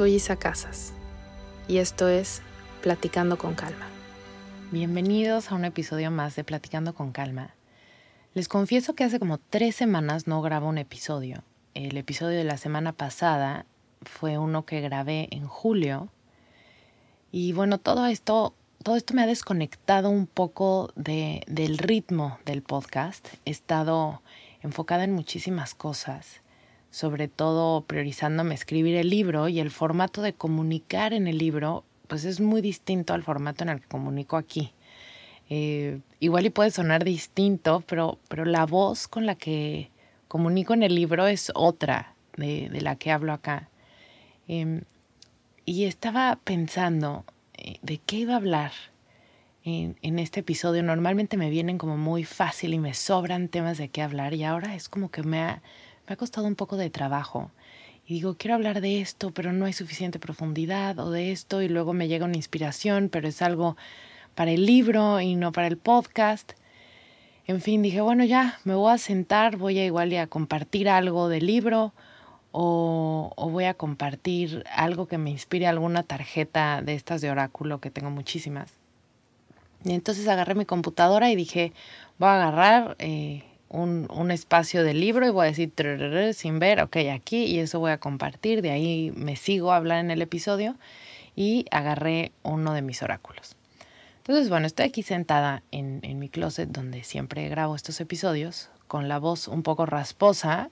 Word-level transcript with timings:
Soy 0.00 0.14
Isa 0.14 0.36
Casas 0.36 0.94
y 1.68 1.76
esto 1.76 2.08
es 2.08 2.40
Platicando 2.80 3.36
con 3.36 3.54
Calma. 3.54 3.86
Bienvenidos 4.70 5.52
a 5.52 5.54
un 5.54 5.66
episodio 5.66 6.10
más 6.10 6.34
de 6.36 6.42
Platicando 6.42 6.94
con 6.94 7.12
Calma. 7.12 7.54
Les 8.32 8.48
confieso 8.48 8.94
que 8.94 9.04
hace 9.04 9.18
como 9.18 9.36
tres 9.36 9.76
semanas 9.76 10.26
no 10.26 10.40
grabo 10.40 10.70
un 10.70 10.78
episodio. 10.78 11.44
El 11.74 11.98
episodio 11.98 12.38
de 12.38 12.44
la 12.44 12.56
semana 12.56 12.92
pasada 12.92 13.66
fue 14.00 14.38
uno 14.38 14.64
que 14.64 14.80
grabé 14.80 15.28
en 15.32 15.46
julio. 15.46 16.08
Y 17.30 17.52
bueno, 17.52 17.76
todo 17.76 18.06
esto, 18.06 18.54
todo 18.82 18.96
esto 18.96 19.12
me 19.12 19.20
ha 19.20 19.26
desconectado 19.26 20.08
un 20.08 20.26
poco 20.26 20.94
de, 20.96 21.42
del 21.46 21.76
ritmo 21.76 22.38
del 22.46 22.62
podcast. 22.62 23.28
He 23.44 23.50
estado 23.50 24.22
enfocada 24.62 25.04
en 25.04 25.12
muchísimas 25.12 25.74
cosas 25.74 26.40
sobre 26.90 27.28
todo 27.28 27.82
priorizándome 27.82 28.54
escribir 28.54 28.96
el 28.96 29.10
libro 29.10 29.48
y 29.48 29.60
el 29.60 29.70
formato 29.70 30.22
de 30.22 30.32
comunicar 30.32 31.12
en 31.12 31.28
el 31.28 31.38
libro, 31.38 31.84
pues 32.08 32.24
es 32.24 32.40
muy 32.40 32.60
distinto 32.60 33.14
al 33.14 33.22
formato 33.22 33.62
en 33.62 33.70
el 33.70 33.80
que 33.80 33.86
comunico 33.86 34.36
aquí. 34.36 34.72
Eh, 35.48 36.00
igual 36.18 36.46
y 36.46 36.50
puede 36.50 36.70
sonar 36.70 37.04
distinto, 37.04 37.82
pero, 37.86 38.18
pero 38.28 38.44
la 38.44 38.66
voz 38.66 39.08
con 39.08 39.26
la 39.26 39.36
que 39.36 39.90
comunico 40.28 40.74
en 40.74 40.82
el 40.82 40.94
libro 40.94 41.26
es 41.26 41.52
otra 41.54 42.14
de, 42.36 42.68
la 42.80 42.96
que 42.96 43.12
hablo 43.12 43.32
acá. 43.32 43.68
Em, 44.48 44.82
y 45.64 45.84
estaba 45.84 46.40
pensando 46.42 47.24
eh, 47.54 47.78
de 47.82 47.98
qué 47.98 48.16
iba 48.16 48.34
a 48.34 48.36
hablar 48.36 48.72
en, 49.64 49.96
en, 50.02 50.18
este 50.18 50.40
episodio. 50.40 50.82
Normalmente 50.82 51.36
me 51.36 51.50
vienen 51.50 51.78
como 51.78 51.96
muy 51.96 52.24
fácil 52.24 52.74
y 52.74 52.78
me 52.78 52.94
sobran 52.94 53.48
temas 53.48 53.78
de 53.78 53.88
qué 53.88 54.02
hablar 54.02 54.34
y 54.34 54.44
ahora 54.44 54.74
es 54.74 54.88
como 54.88 55.10
que 55.10 55.22
me 55.22 55.40
ha, 55.40 55.62
me 56.10 56.14
ha 56.14 56.16
costado 56.16 56.48
un 56.48 56.56
poco 56.56 56.76
de 56.76 56.90
trabajo. 56.90 57.52
Y 58.04 58.14
digo, 58.14 58.34
quiero 58.34 58.56
hablar 58.56 58.80
de 58.80 59.00
esto, 59.00 59.30
pero 59.30 59.52
no 59.52 59.66
hay 59.66 59.72
suficiente 59.72 60.18
profundidad 60.18 60.98
o 60.98 61.12
de 61.12 61.30
esto 61.30 61.62
y 61.62 61.68
luego 61.68 61.92
me 61.92 62.08
llega 62.08 62.24
una 62.24 62.34
inspiración, 62.34 63.10
pero 63.12 63.28
es 63.28 63.40
algo 63.42 63.76
para 64.34 64.50
el 64.50 64.66
libro 64.66 65.20
y 65.20 65.36
no 65.36 65.52
para 65.52 65.68
el 65.68 65.76
podcast. 65.76 66.54
En 67.46 67.60
fin, 67.60 67.80
dije, 67.80 68.00
bueno, 68.00 68.24
ya, 68.24 68.58
me 68.64 68.74
voy 68.74 68.92
a 68.92 68.98
sentar, 68.98 69.56
voy 69.56 69.78
a 69.78 69.84
igual 69.86 70.12
a 70.16 70.26
compartir 70.26 70.88
algo 70.88 71.28
del 71.28 71.46
libro 71.46 71.92
o, 72.50 73.32
voy 73.36 73.66
a 73.66 73.74
compartir 73.74 74.64
algo 74.74 75.06
que 75.06 75.16
me 75.16 75.30
inspire 75.30 75.68
alguna 75.68 76.02
tarjeta 76.02 76.82
de 76.82 76.94
estas 76.94 77.20
de 77.20 77.30
oráculo, 77.30 77.80
que 77.80 77.92
tengo 77.92 78.10
muchísimas. 78.10 78.72
Y 79.84 79.92
entonces 79.92 80.26
agarré 80.26 80.56
mi 80.56 80.64
computadora 80.64 81.30
y 81.30 81.36
dije, 81.36 81.72
voy 82.18 82.30
a 82.30 82.34
agarrar 82.34 82.96
eh, 82.98 83.44
un, 83.70 84.08
un, 84.10 84.30
espacio 84.30 84.84
del 84.84 85.00
libro 85.00 85.26
y 85.26 85.30
voy 85.30 85.46
a 85.46 85.50
decir 85.50 85.72
sin 86.34 86.58
ver, 86.58 86.82
ok, 86.82 86.96
aquí, 87.12 87.44
y 87.44 87.60
eso 87.60 87.78
voy 87.78 87.92
a 87.92 87.98
compartir, 87.98 88.62
de 88.62 88.70
ahí 88.70 89.12
me 89.14 89.36
sigo 89.36 89.72
a 89.72 89.76
hablar 89.76 90.00
en 90.00 90.10
el 90.10 90.20
episodio 90.20 90.76
y 91.36 91.64
agarré 91.70 92.32
uno 92.42 92.74
de 92.74 92.82
mis 92.82 93.02
oráculos. 93.02 93.56
Entonces, 94.18 94.48
bueno, 94.48 94.66
estoy 94.66 94.86
aquí 94.86 95.02
sentada 95.02 95.62
en, 95.70 96.00
en 96.02 96.18
mi 96.18 96.28
closet 96.28 96.68
donde 96.68 97.04
siempre 97.04 97.48
grabo 97.48 97.74
estos 97.74 98.00
episodios, 98.00 98.70
con 98.88 99.08
la 99.08 99.18
voz 99.18 99.48
un 99.48 99.62
poco 99.62 99.86
rasposa, 99.86 100.70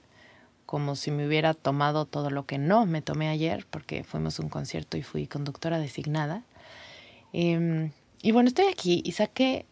como 0.65 0.95
si 0.95 1.09
me 1.09 1.25
hubiera 1.25 1.53
tomado 1.53 2.05
todo 2.05 2.29
lo 2.29 2.45
que 2.45 2.57
no 2.57 2.85
me 2.85 3.01
tomé 3.01 3.29
ayer, 3.29 3.65
porque 3.69 4.03
fuimos 4.03 4.39
a 4.39 4.43
un 4.43 4.49
concierto 4.49 4.97
y 4.97 5.03
fui 5.03 5.25
conductora 5.25 5.79
designada. 5.79 6.43
Eh, 7.33 7.91
y 8.21 8.31
bueno, 8.31 8.49
estoy 8.49 8.65
aquí 8.65 9.01
y 9.05 9.13
saqué 9.13 9.65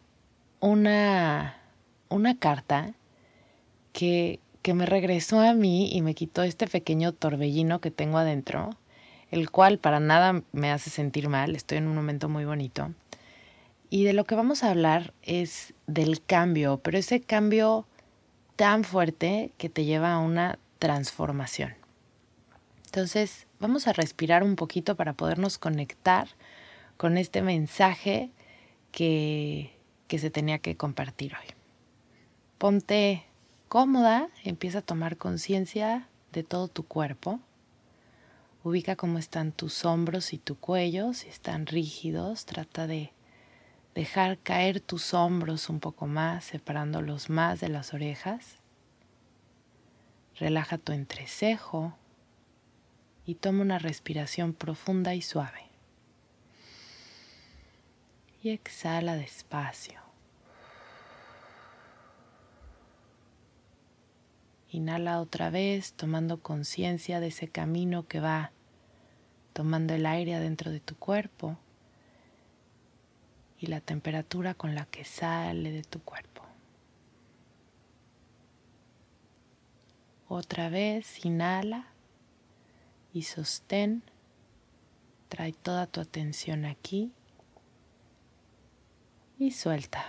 una, 0.59 1.57
una 2.09 2.37
carta 2.37 2.93
que, 3.97 4.39
que 4.61 4.75
me 4.75 4.85
regresó 4.85 5.39
a 5.39 5.55
mí 5.55 5.89
y 5.91 6.03
me 6.03 6.13
quitó 6.13 6.43
este 6.43 6.67
pequeño 6.67 7.13
torbellino 7.13 7.81
que 7.81 7.89
tengo 7.89 8.19
adentro, 8.19 8.69
el 9.31 9.49
cual 9.49 9.79
para 9.79 9.99
nada 9.99 10.43
me 10.51 10.71
hace 10.71 10.91
sentir 10.91 11.29
mal, 11.29 11.55
estoy 11.55 11.79
en 11.79 11.87
un 11.87 11.95
momento 11.95 12.29
muy 12.29 12.45
bonito. 12.45 12.93
Y 13.89 14.03
de 14.03 14.13
lo 14.13 14.23
que 14.25 14.35
vamos 14.35 14.63
a 14.63 14.69
hablar 14.69 15.15
es 15.23 15.73
del 15.87 16.21
cambio, 16.23 16.79
pero 16.83 16.99
ese 16.99 17.21
cambio 17.21 17.87
tan 18.55 18.83
fuerte 18.83 19.51
que 19.57 19.67
te 19.67 19.83
lleva 19.83 20.13
a 20.13 20.19
una 20.19 20.59
transformación. 20.77 21.73
Entonces, 22.85 23.47
vamos 23.59 23.87
a 23.87 23.93
respirar 23.93 24.43
un 24.43 24.55
poquito 24.55 24.95
para 24.95 25.13
podernos 25.13 25.57
conectar 25.57 26.27
con 26.97 27.17
este 27.17 27.41
mensaje 27.41 28.29
que, 28.91 29.75
que 30.07 30.19
se 30.19 30.29
tenía 30.29 30.59
que 30.59 30.77
compartir 30.77 31.33
hoy. 31.33 31.55
Ponte 32.59 33.23
cómoda, 33.67 34.29
empieza 34.43 34.79
a 34.79 34.81
tomar 34.81 35.17
conciencia 35.17 36.07
de 36.31 36.43
todo 36.43 36.67
tu 36.67 36.83
cuerpo. 36.83 37.39
Ubica 38.63 38.95
cómo 38.95 39.17
están 39.17 39.51
tus 39.51 39.85
hombros 39.85 40.33
y 40.33 40.37
tu 40.37 40.57
cuello, 40.57 41.13
si 41.13 41.29
están 41.29 41.65
rígidos, 41.65 42.45
trata 42.45 42.87
de 42.87 43.11
dejar 43.95 44.37
caer 44.39 44.79
tus 44.79 45.13
hombros 45.13 45.69
un 45.69 45.79
poco 45.79 46.07
más, 46.07 46.45
separándolos 46.45 47.29
más 47.29 47.59
de 47.59 47.69
las 47.69 47.93
orejas. 47.93 48.57
Relaja 50.35 50.77
tu 50.77 50.91
entrecejo 50.91 51.95
y 53.25 53.35
toma 53.35 53.61
una 53.61 53.79
respiración 53.79 54.53
profunda 54.53 55.15
y 55.15 55.21
suave. 55.21 55.67
Y 58.43 58.49
exhala 58.51 59.15
despacio. 59.15 60.06
Inhala 64.77 65.21
otra 65.21 65.49
vez, 65.49 65.93
tomando 65.93 66.43
conciencia 66.43 67.19
de 67.19 67.29
ese 67.29 67.47
camino 67.47 68.07
que 68.07 68.19
va 68.19 68.51
tomando 69.53 69.95
el 69.95 70.05
aire 70.05 70.35
adentro 70.35 70.69
de 70.69 70.79
tu 70.79 70.95
cuerpo 70.95 71.57
y 73.57 73.65
la 73.65 73.81
temperatura 73.81 74.53
con 74.53 74.75
la 74.75 74.85
que 74.85 75.03
sale 75.03 75.71
de 75.71 75.81
tu 75.81 75.99
cuerpo. 76.03 76.43
Otra 80.27 80.69
vez, 80.69 81.25
inhala 81.25 81.87
y 83.13 83.23
sostén. 83.23 84.03
Trae 85.27 85.53
toda 85.53 85.87
tu 85.87 86.01
atención 86.01 86.65
aquí 86.65 87.11
y 89.39 89.49
suelta. 89.49 90.05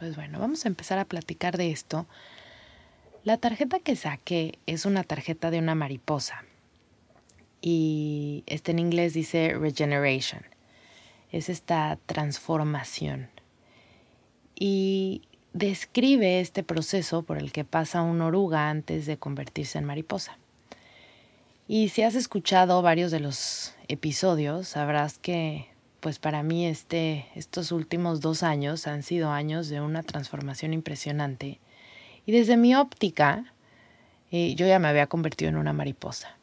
Pues 0.00 0.16
bueno, 0.16 0.38
vamos 0.38 0.64
a 0.64 0.68
empezar 0.68 0.98
a 0.98 1.04
platicar 1.04 1.58
de 1.58 1.70
esto. 1.70 2.06
La 3.22 3.36
tarjeta 3.36 3.80
que 3.80 3.96
saqué 3.96 4.58
es 4.64 4.86
una 4.86 5.04
tarjeta 5.04 5.50
de 5.50 5.58
una 5.58 5.74
mariposa. 5.74 6.42
Y 7.60 8.42
este 8.46 8.70
en 8.70 8.78
inglés 8.78 9.12
dice 9.12 9.52
regeneration. 9.52 10.42
Es 11.30 11.50
esta 11.50 11.98
transformación. 12.06 13.28
Y 14.54 15.28
describe 15.52 16.40
este 16.40 16.62
proceso 16.62 17.22
por 17.22 17.36
el 17.36 17.52
que 17.52 17.66
pasa 17.66 18.00
una 18.00 18.28
oruga 18.28 18.70
antes 18.70 19.04
de 19.04 19.18
convertirse 19.18 19.76
en 19.76 19.84
mariposa. 19.84 20.38
Y 21.68 21.90
si 21.90 22.00
has 22.00 22.14
escuchado 22.14 22.80
varios 22.80 23.10
de 23.10 23.20
los 23.20 23.74
episodios, 23.86 24.68
sabrás 24.68 25.18
que 25.18 25.69
pues 26.00 26.18
para 26.18 26.42
mí 26.42 26.66
este, 26.66 27.26
estos 27.34 27.72
últimos 27.72 28.20
dos 28.20 28.42
años 28.42 28.86
han 28.86 29.02
sido 29.02 29.30
años 29.30 29.68
de 29.68 29.80
una 29.80 30.02
transformación 30.02 30.72
impresionante. 30.72 31.60
Y 32.26 32.32
desde 32.32 32.56
mi 32.56 32.74
óptica, 32.74 33.52
eh, 34.30 34.54
yo 34.54 34.66
ya 34.66 34.78
me 34.78 34.88
había 34.88 35.06
convertido 35.06 35.50
en 35.50 35.56
una 35.56 35.72
mariposa. 35.72 36.36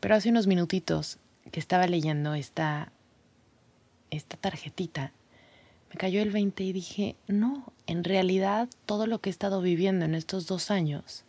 Pero 0.00 0.14
hace 0.14 0.30
unos 0.30 0.46
minutitos 0.46 1.18
que 1.50 1.60
estaba 1.60 1.86
leyendo 1.86 2.34
esta, 2.34 2.92
esta 4.10 4.36
tarjetita, 4.36 5.12
me 5.90 5.96
cayó 5.96 6.20
el 6.20 6.30
20 6.30 6.62
y 6.64 6.72
dije, 6.72 7.16
no, 7.26 7.72
en 7.86 8.04
realidad 8.04 8.68
todo 8.84 9.06
lo 9.06 9.20
que 9.20 9.30
he 9.30 9.32
estado 9.32 9.60
viviendo 9.60 10.04
en 10.04 10.14
estos 10.14 10.46
dos 10.46 10.70
años 10.70 11.24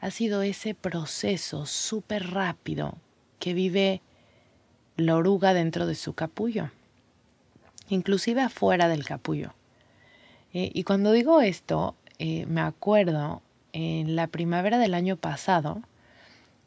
ha 0.00 0.10
sido 0.10 0.42
ese 0.42 0.74
proceso 0.74 1.64
súper 1.64 2.30
rápido 2.30 2.98
que 3.38 3.54
vive 3.54 4.02
la 4.96 5.16
oruga 5.16 5.54
dentro 5.54 5.86
de 5.86 5.94
su 5.94 6.12
capullo, 6.12 6.70
inclusive 7.88 8.40
afuera 8.40 8.88
del 8.88 9.04
capullo. 9.04 9.54
Eh, 10.52 10.70
y 10.72 10.84
cuando 10.84 11.12
digo 11.12 11.40
esto, 11.40 11.96
eh, 12.18 12.46
me 12.46 12.60
acuerdo 12.60 13.42
en 13.72 14.14
la 14.14 14.28
primavera 14.28 14.78
del 14.78 14.94
año 14.94 15.16
pasado, 15.16 15.82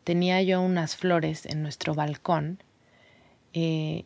tenía 0.03 0.41
yo 0.41 0.61
unas 0.61 0.95
flores 0.95 1.45
en 1.45 1.61
nuestro 1.63 1.95
balcón 1.95 2.61
eh, 3.53 4.03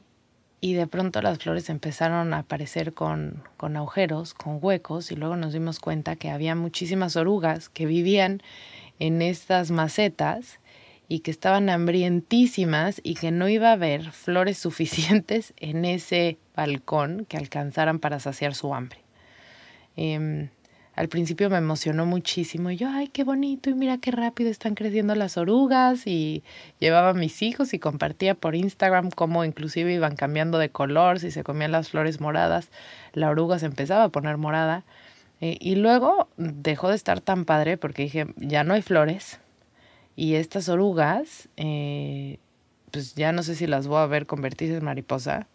y 0.60 0.74
de 0.74 0.86
pronto 0.86 1.22
las 1.24 1.40
flores 1.40 1.70
empezaron 1.70 2.34
a 2.34 2.40
aparecer 2.40 2.94
con, 2.94 3.44
con 3.58 3.76
agujeros, 3.76 4.36
con 4.36 4.60
huecos 4.62 5.12
y 5.12 5.16
luego 5.16 5.36
nos 5.36 5.54
dimos 5.54 5.80
cuenta 5.80 6.16
que 6.16 6.30
había 6.30 6.56
muchísimas 6.56 7.16
orugas 7.16 7.70
que 7.70 7.88
vivían 7.88 8.42
en 9.00 9.24
estas 9.24 9.72
macetas 9.72 10.60
y 11.12 11.20
que 11.20 11.32
estaban 11.32 11.70
hambrientísimas 11.70 13.02
y 13.04 13.16
que 13.16 13.32
no 13.32 13.50
iba 13.50 13.68
a 13.68 13.74
haber 13.74 14.12
flores 14.12 14.58
suficientes 14.60 15.54
en 15.58 15.84
ese 15.84 16.38
balcón 16.56 17.26
que 17.26 17.36
alcanzaran 17.36 18.00
para 18.00 18.22
saciar 18.22 18.56
su 18.56 18.74
hambre. 18.74 19.02
Em, 19.98 20.48
al 20.96 21.10
principio 21.10 21.50
me 21.50 21.58
emocionó 21.58 22.06
muchísimo 22.06 22.72
yo, 22.72 22.88
ay, 22.90 23.10
qué 23.10 23.26
bonito 23.26 23.70
y 23.70 23.74
mira 23.74 23.98
qué 23.98 24.12
rápido 24.12 24.50
están 24.50 24.74
creciendo 24.74 25.14
las 25.16 25.36
orugas 25.36 26.08
y 26.08 26.44
llevaba 26.80 27.10
a 27.10 27.14
mis 27.14 27.42
hijos 27.42 27.74
y 27.74 27.80
compartía 27.80 28.34
por 28.34 28.56
Instagram 28.56 29.10
cómo 29.10 29.44
inclusive 29.44 29.94
iban 29.94 30.16
cambiando 30.16 30.60
de 30.60 30.70
color, 30.70 31.20
si 31.20 31.30
se 31.30 31.44
comían 31.44 31.74
las 31.74 31.90
flores 31.90 32.22
moradas, 32.22 32.70
la 33.12 33.30
oruga 33.30 33.60
se 33.60 33.66
empezaba 33.66 34.06
a 34.06 34.10
poner 34.10 34.38
morada 34.38 34.86
eh, 35.42 35.58
y 35.60 35.76
luego 35.76 36.30
dejó 36.38 36.88
de 36.88 36.96
estar 36.96 37.20
tan 37.20 37.44
padre 37.44 37.76
porque 37.76 38.04
dije, 38.04 38.28
ya 38.38 38.64
no 38.64 38.76
hay 38.76 38.82
flores 38.82 39.42
y 40.16 40.36
estas 40.36 40.70
orugas, 40.70 41.50
eh, 41.58 42.40
pues 42.92 43.16
ya 43.16 43.32
no 43.32 43.44
sé 43.44 43.56
si 43.56 43.68
las 43.68 43.88
voy 43.88 44.00
a 44.00 44.06
ver 44.06 44.26
convertirse 44.26 44.78
en 44.78 44.84
mariposa. 44.84 45.48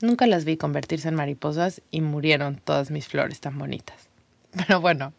Nunca 0.00 0.26
las 0.26 0.44
vi 0.44 0.56
convertirse 0.56 1.08
en 1.08 1.14
mariposas 1.14 1.82
y 1.90 2.00
murieron 2.00 2.56
todas 2.56 2.90
mis 2.90 3.06
flores 3.08 3.40
tan 3.40 3.58
bonitas. 3.58 4.08
Pero 4.52 4.80
bueno, 4.80 5.12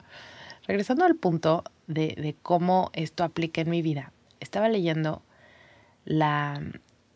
regresando 0.66 1.06
al 1.06 1.16
punto 1.16 1.64
de, 1.88 2.16
de 2.18 2.36
cómo 2.42 2.90
esto 2.94 3.24
aplica 3.24 3.62
en 3.62 3.70
mi 3.70 3.82
vida, 3.82 4.12
estaba 4.40 4.70
leyendo 4.70 5.22
la, 6.06 6.62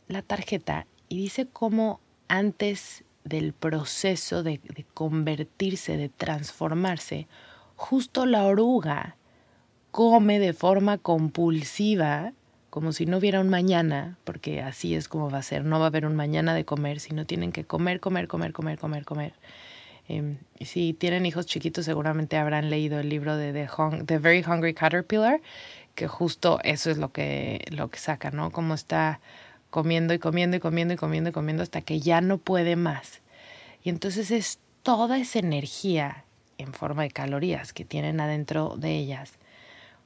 la 0.08 0.22
tarjeta 0.22 0.86
y 1.10 1.18
dice 1.18 1.48
cómo 1.48 2.00
antes 2.28 3.04
del 3.24 3.54
proceso 3.54 4.44
de, 4.44 4.60
de, 4.64 4.86
convertirse, 4.94 5.98
de 5.98 6.10
transformarse, 6.10 7.28
justo 7.76 8.26
la 8.26 8.44
oruga 8.46 9.18
come 9.96 10.40
de 10.40 10.52
forma 10.52 10.98
compulsiva, 10.98 12.34
como 12.70 12.92
si 12.92 13.06
no 13.06 13.20
hubiera 13.20 13.40
un 13.40 13.48
mañana, 13.48 14.18
porque 14.26 14.62
así 14.62 14.94
es 14.94 15.08
como 15.08 15.30
va 15.30 15.38
a 15.38 15.42
ser, 15.42 15.64
no 15.64 15.80
va 15.80 15.86
a 15.86 15.88
haber 15.88 16.06
un 16.06 16.18
mañana 16.18 16.54
de 16.54 16.66
comer, 16.66 17.00
sino 17.00 17.26
tienen 17.26 17.54
que 17.54 17.64
comer, 17.64 18.02
comer, 18.02 18.28
comer, 18.28 18.52
comer, 18.52 18.78
comer, 18.78 19.06
comer. 19.06 19.34
Eh, 20.10 20.36
si 20.60 20.92
tienen 20.92 21.26
hijos 21.26 21.46
chiquitos, 21.46 21.86
seguramente 21.86 22.36
habrán 22.36 22.70
leído 22.70 23.00
el 23.00 23.08
libro 23.08 23.38
de 23.38 23.54
The, 23.54 23.70
The, 24.06 24.18
Very 24.18 24.44
Hungry 24.46 24.74
Caterpillar, 24.74 25.40
que 25.96 26.10
justo 26.10 26.60
eso 26.66 26.92
es 26.92 26.98
lo 26.98 27.14
que, 27.14 27.64
lo 27.72 27.90
que 27.90 27.98
saca, 27.98 28.32
¿no? 28.32 28.52
Cómo 28.52 28.74
está 28.74 29.22
comiendo 29.70 30.14
y 30.14 30.20
comiendo 30.20 30.58
y 30.58 30.60
comiendo 30.60 30.96
y 30.96 30.98
comiendo 30.98 31.30
y 31.30 31.32
comiendo 31.32 31.64
hasta 31.64 31.80
que 31.80 32.02
ya 32.02 32.20
no 32.20 32.38
puede 32.38 32.76
más. 32.76 33.22
Y 33.82 33.92
entonces 33.92 34.30
es 34.30 34.60
toda 34.84 35.18
esa 35.18 35.40
energía 35.40 36.26
en 36.58 36.74
forma 36.74 37.04
de 37.04 37.12
calorías 37.12 37.72
que 37.72 37.86
tienen 37.86 38.20
adentro 38.20 38.76
de 38.76 38.98
ellas. 38.98 39.40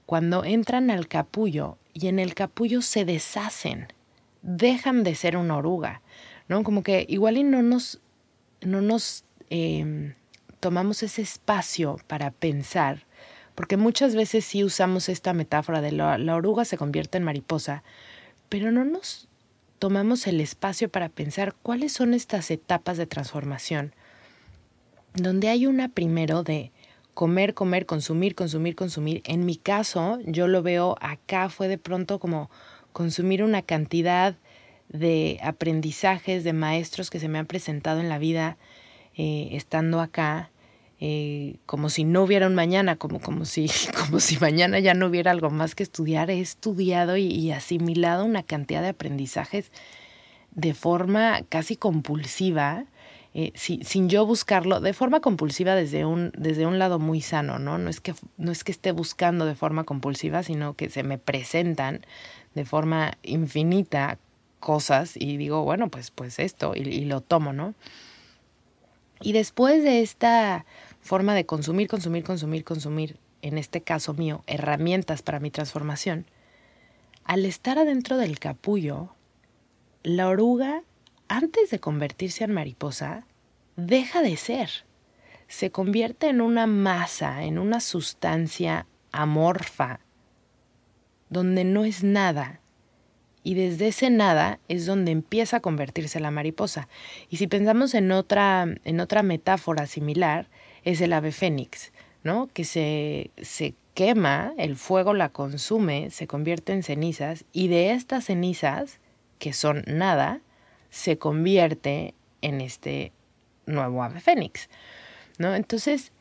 Cuando 0.09 0.44
entran 0.44 0.89
al 0.89 1.07
capullo 1.07 1.77
y 1.94 2.07
en 2.07 2.17
el 2.17 2.33
capullo 2.33 2.81
se 2.81 3.06
deshacen, 3.06 3.94
dejan 4.41 5.03
de 5.03 5.13
ser 5.13 5.38
una 5.38 5.57
oruga, 5.57 6.01
¿no? 6.47 6.63
Como 6.63 6.81
que 6.81 7.06
igual 7.07 7.38
y 7.38 7.44
no 7.44 7.61
nos, 7.61 8.01
no 8.61 8.81
nos 8.81 9.23
Em, 9.50 10.13
tomamos 10.59 11.01
ese 11.01 11.21
espacio 11.21 11.97
para 12.07 12.31
pensar, 12.31 13.06
porque 13.56 13.77
muchas 13.77 14.15
veces 14.15 14.45
sí 14.45 14.63
usamos 14.63 15.09
esta 15.09 15.33
metáfora 15.33 15.81
de 15.81 15.91
la, 15.91 16.17
la 16.17 16.35
oruga 16.35 16.65
se 16.65 16.77
convierte 16.77 17.17
en 17.17 17.23
mariposa, 17.23 17.83
pero 18.47 18.71
no 18.71 18.85
nos 18.85 19.27
tomamos 19.79 20.27
el 20.27 20.39
espacio 20.39 20.89
para 20.89 21.09
pensar 21.09 21.56
cuáles 21.63 21.94
son 21.94 22.13
estas 22.13 22.51
etapas 22.51 22.97
de 22.97 23.07
transformación, 23.07 23.95
donde 25.15 25.47
hay 25.47 25.65
una 25.65 25.89
primero 25.89 26.44
de 26.44 26.71
comer, 27.19 27.54
comer, 27.54 27.86
consumir, 27.86 28.33
consumir, 28.33 28.77
consumir. 28.77 29.21
En 29.25 29.45
mi 29.45 29.57
caso, 29.57 30.19
yo 30.24 30.48
lo 30.48 30.63
veo 30.63 30.95
acá, 31.01 31.50
fue 31.50 31.68
de 31.68 31.77
pronto 31.77 32.18
como 32.18 32.50
consumir 32.94 33.44
una 33.44 33.62
cantidad 33.62 34.38
de 34.88 35.38
aprendizajes, 35.44 36.45
de 36.45 36.54
maestros 36.54 37.10
que 37.10 37.19
se 37.19 37.27
me 37.27 37.38
han 37.38 37.45
presentado 37.45 38.00
en 38.00 38.07
la 38.07 38.19
vida, 38.19 38.56
eh, 39.18 39.50
estando 39.51 40.00
acá, 40.00 40.50
eh, 41.01 41.57
como 41.66 41.89
si 41.89 42.06
no 42.06 42.24
hubiera 42.24 42.48
un 42.48 42.56
mañana, 42.56 42.95
como, 42.95 43.19
como, 43.19 43.44
si, 43.44 43.68
como 44.00 44.21
si 44.21 44.38
mañana 44.38 44.80
ya 44.80 44.94
no 44.94 45.07
hubiera 45.07 45.31
algo 45.31 45.50
más 45.50 45.75
que 45.75 45.83
estudiar. 45.83 46.31
He 46.31 46.39
estudiado 46.39 47.18
y, 47.18 47.51
asimilado 47.51 48.24
una 48.24 48.44
cantidad 48.44 48.81
de 48.81 48.88
aprendizajes 48.88 49.74
de 50.51 50.74
forma 50.74 51.42
casi 51.50 51.75
compulsiva, 51.75 52.86
eh, 53.34 53.52
sin 53.56 54.10
yo 54.10 54.26
buscarlo, 54.26 54.80
de 54.80 54.94
forma 54.94 55.20
compulsiva 55.20 55.76
desde 55.76 56.06
un, 56.06 56.31
desde 56.36 56.66
un 56.66 56.80
lado 56.80 56.98
muy 56.98 57.22
sano, 57.22 57.60
¿no? 57.60 57.78
No 57.78 57.90
es, 57.90 58.02
que, 58.02 58.16
no 58.38 58.52
es 58.52 58.64
que 58.64 58.72
esté 58.72 58.92
buscando 58.92 59.46
de 59.46 59.56
forma 59.56 59.84
compulsiva, 59.84 60.42
sino 60.42 60.76
que 60.76 60.90
se 60.90 61.04
me 61.04 61.20
presentan 61.20 62.06
de 62.56 62.66
forma 62.66 63.14
infinita 63.22 64.18
cosas 64.60 65.16
y 65.16 65.38
digo, 65.38 65.64
bueno, 65.64 65.90
pues, 65.90 66.10
pues 66.10 66.40
esto, 66.40 66.74
y, 66.76 66.80
y 66.80 67.06
lo 67.06 67.22
tomo, 67.22 67.54
¿no? 67.54 67.76
Y 69.22 69.34
después 69.34 69.84
de 69.84 70.02
esta 70.02 70.66
forma 71.02 71.36
de 71.36 71.46
consumir, 71.46 71.88
consumir, 71.88 72.24
consumir, 72.24 72.64
consumir, 72.64 73.18
en 73.42 73.58
este 73.58 73.81
caso 73.81 74.14
mío, 74.14 74.44
herramientas 74.48 75.22
para 75.22 75.40
mi 75.40 75.52
transformación, 75.52 76.26
al 77.26 77.45
estar 77.45 77.78
adentro 77.78 78.18
del 78.18 78.40
capullo, 78.40 79.14
la 80.04 80.28
oruga, 80.30 80.81
antes 81.30 81.69
de 81.69 81.80
convertirse 81.80 82.44
en 82.44 82.52
mariposa, 82.52 83.26
deja 83.78 84.21
de 84.21 84.36
ser. 84.36 84.69
Se 85.48 85.71
convierte 85.71 86.28
en 86.28 86.42
una 86.42 86.68
masa, 86.68 87.44
en 87.44 87.57
una 87.57 87.80
sustancia 87.80 88.86
amorfa, 89.12 90.02
donde 91.30 91.64
no 91.64 91.86
es 91.86 92.04
nada, 92.04 92.59
y 93.44 93.54
desde 93.54 93.88
ese 93.88 94.09
nada 94.09 94.59
es 94.68 94.86
donde 94.86 95.12
empieza 95.12 95.57
a 95.57 95.59
convertirse 95.62 96.19
la 96.19 96.31
mariposa. 96.31 96.88
Y 97.30 97.38
si 97.38 97.48
pensamos 97.48 97.94
en 97.94 98.12
otra, 98.12 98.68
en 98.83 99.00
otra 99.00 99.24
metáfora 99.24 99.86
similar, 99.86 100.50
es 100.83 101.02
el 101.02 101.14
ave 101.14 101.31
fénix, 101.31 101.92
¿no? 102.24 102.48
Que 102.54 102.66
se, 102.66 103.31
se 103.42 103.76
quema, 103.94 104.54
el 104.57 104.76
fuego 104.76 105.14
la 105.14 105.30
consume, 105.30 106.09
se 106.09 106.28
convierte 106.28 106.74
en 106.74 106.83
cenizas 106.83 107.45
y 107.54 107.69
de 107.69 107.92
estas 107.92 108.26
cenizas, 108.26 109.00
que 109.40 109.54
son 109.54 109.83
nada, 109.88 110.42
se 110.90 111.18
convierte 111.18 112.14
en 112.42 112.62
este 112.62 113.12
nuevo 113.66 114.04
ave 114.04 114.19
fénix, 114.19 114.69
¿no? 115.38 115.56
Entonces, 115.56 116.12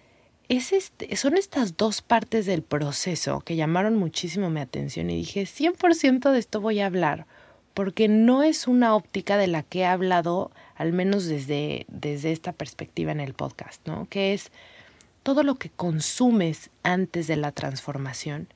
es 0.48 0.72
este, 0.72 1.14
son 1.16 1.36
estas 1.36 1.76
dos 1.76 2.00
partes 2.02 2.46
del 2.46 2.62
proceso 2.62 3.40
que 3.40 3.56
llamaron 3.56 3.96
muchísimo 3.96 4.50
mi 4.50 4.60
atención 4.60 5.10
y 5.10 5.16
dije, 5.16 5.42
100% 5.42 6.30
de 6.30 6.38
esto 6.38 6.60
voy 6.60 6.80
a 6.80 6.86
hablar, 6.86 7.26
porque 7.74 8.08
no 8.08 8.42
es 8.42 8.66
una 8.66 8.94
óptica 8.94 9.36
de 9.36 9.46
la 9.46 9.62
que 9.62 9.80
he 9.80 9.86
hablado, 9.86 10.50
al 10.74 10.92
menos 10.92 11.26
desde, 11.26 11.86
desde 11.88 12.32
esta 12.32 12.52
perspectiva 12.52 13.12
en 13.12 13.20
el 13.20 13.34
podcast, 13.34 13.86
¿no? 13.86 14.06
Que 14.08 14.32
es 14.32 14.50
todo 15.22 15.42
lo 15.42 15.56
que 15.56 15.70
consumes 15.70 16.70
antes 16.82 17.26
de 17.26 17.36
la 17.36 17.52
transformación 17.52 18.48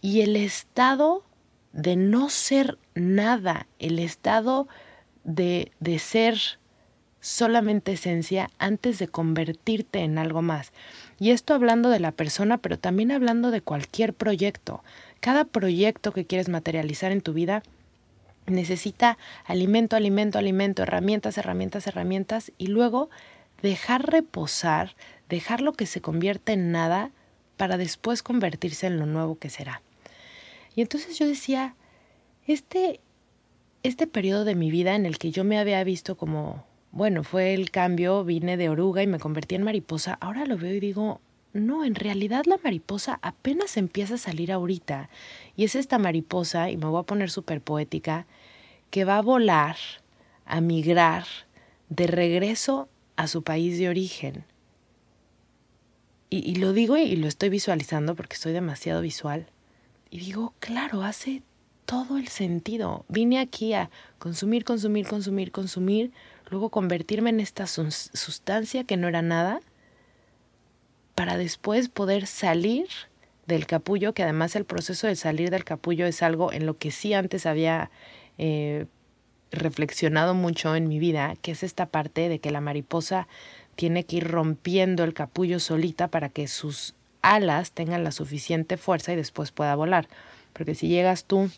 y 0.00 0.22
el 0.22 0.34
estado 0.36 1.22
de 1.72 1.96
no 1.96 2.28
ser 2.28 2.78
nada, 2.94 3.68
el 3.78 3.98
estado 4.00 4.66
de, 5.24 5.72
de 5.80 5.98
ser 5.98 6.38
solamente 7.20 7.92
esencia 7.92 8.50
antes 8.58 8.98
de 8.98 9.08
convertirte 9.08 10.00
en 10.00 10.18
algo 10.18 10.42
más. 10.42 10.72
Y 11.20 11.30
esto 11.30 11.54
hablando 11.54 11.88
de 11.88 12.00
la 12.00 12.10
persona, 12.10 12.58
pero 12.58 12.78
también 12.78 13.12
hablando 13.12 13.50
de 13.50 13.60
cualquier 13.60 14.12
proyecto. 14.12 14.82
Cada 15.20 15.44
proyecto 15.44 16.12
que 16.12 16.26
quieres 16.26 16.48
materializar 16.48 17.12
en 17.12 17.20
tu 17.20 17.32
vida 17.32 17.62
necesita 18.46 19.18
alimento, 19.44 19.94
alimento, 19.94 20.38
alimento, 20.38 20.82
herramientas, 20.82 21.38
herramientas, 21.38 21.86
herramientas 21.86 22.52
y 22.58 22.66
luego 22.66 23.08
dejar 23.62 24.10
reposar, 24.10 24.96
dejar 25.28 25.60
lo 25.60 25.74
que 25.74 25.86
se 25.86 26.00
convierte 26.00 26.52
en 26.52 26.72
nada 26.72 27.12
para 27.56 27.76
después 27.76 28.24
convertirse 28.24 28.88
en 28.88 28.98
lo 28.98 29.06
nuevo 29.06 29.38
que 29.38 29.48
será. 29.48 29.82
Y 30.74 30.80
entonces 30.80 31.16
yo 31.18 31.26
decía, 31.26 31.76
este, 32.48 32.98
este 33.82 34.06
periodo 34.06 34.44
de 34.44 34.54
mi 34.54 34.70
vida 34.70 34.94
en 34.94 35.06
el 35.06 35.18
que 35.18 35.30
yo 35.30 35.44
me 35.44 35.58
había 35.58 35.82
visto 35.84 36.16
como, 36.16 36.64
bueno, 36.92 37.24
fue 37.24 37.54
el 37.54 37.70
cambio, 37.70 38.24
vine 38.24 38.56
de 38.56 38.68
oruga 38.68 39.02
y 39.02 39.06
me 39.06 39.18
convertí 39.18 39.54
en 39.54 39.62
mariposa, 39.62 40.18
ahora 40.20 40.46
lo 40.46 40.56
veo 40.56 40.74
y 40.74 40.80
digo, 40.80 41.20
no, 41.52 41.84
en 41.84 41.94
realidad 41.94 42.44
la 42.46 42.58
mariposa 42.62 43.18
apenas 43.22 43.76
empieza 43.76 44.14
a 44.14 44.18
salir 44.18 44.52
ahorita. 44.52 45.10
Y 45.56 45.64
es 45.64 45.74
esta 45.74 45.98
mariposa, 45.98 46.70
y 46.70 46.76
me 46.76 46.86
voy 46.86 47.00
a 47.00 47.06
poner 47.06 47.30
súper 47.30 47.60
poética, 47.60 48.26
que 48.90 49.04
va 49.04 49.18
a 49.18 49.22
volar, 49.22 49.76
a 50.46 50.60
migrar 50.60 51.24
de 51.88 52.06
regreso 52.06 52.88
a 53.16 53.26
su 53.26 53.42
país 53.42 53.78
de 53.78 53.88
origen. 53.88 54.44
Y, 56.30 56.38
y, 56.50 56.54
lo 56.54 56.72
digo 56.72 56.96
y 56.96 57.14
lo 57.16 57.28
estoy 57.28 57.50
visualizando 57.50 58.14
porque 58.14 58.34
estoy 58.34 58.52
demasiado 58.52 59.02
visual. 59.02 59.50
Y 60.10 60.20
digo, 60.20 60.54
claro, 60.60 61.02
hace 61.02 61.42
todo 61.86 62.18
el 62.18 62.28
sentido. 62.28 63.04
Vine 63.08 63.38
aquí 63.38 63.74
a 63.74 63.90
consumir, 64.18 64.64
consumir, 64.64 65.06
consumir, 65.06 65.52
consumir, 65.52 66.12
luego 66.50 66.70
convertirme 66.70 67.30
en 67.30 67.40
esta 67.40 67.66
sustancia 67.66 68.84
que 68.84 68.96
no 68.96 69.08
era 69.08 69.22
nada 69.22 69.60
para 71.14 71.36
después 71.36 71.88
poder 71.88 72.26
salir 72.26 72.86
del 73.46 73.66
capullo, 73.66 74.14
que 74.14 74.22
además 74.22 74.56
el 74.56 74.64
proceso 74.64 75.06
de 75.06 75.16
salir 75.16 75.50
del 75.50 75.64
capullo 75.64 76.06
es 76.06 76.22
algo 76.22 76.52
en 76.52 76.66
lo 76.66 76.78
que 76.78 76.90
sí 76.90 77.12
antes 77.12 77.46
había 77.46 77.90
eh, 78.38 78.86
reflexionado 79.50 80.34
mucho 80.34 80.74
en 80.74 80.88
mi 80.88 80.98
vida, 80.98 81.34
que 81.42 81.52
es 81.52 81.62
esta 81.62 81.86
parte 81.86 82.28
de 82.28 82.38
que 82.38 82.50
la 82.50 82.60
mariposa 82.60 83.28
tiene 83.74 84.04
que 84.04 84.16
ir 84.16 84.28
rompiendo 84.28 85.04
el 85.04 85.14
capullo 85.14 85.60
solita 85.60 86.08
para 86.08 86.28
que 86.28 86.48
sus 86.48 86.94
alas 87.20 87.72
tengan 87.72 88.04
la 88.04 88.12
suficiente 88.12 88.76
fuerza 88.76 89.12
y 89.12 89.16
después 89.16 89.52
pueda 89.52 89.74
volar. 89.74 90.08
Porque 90.52 90.74
si 90.74 90.88
llegas 90.88 91.24
tú 91.24 91.50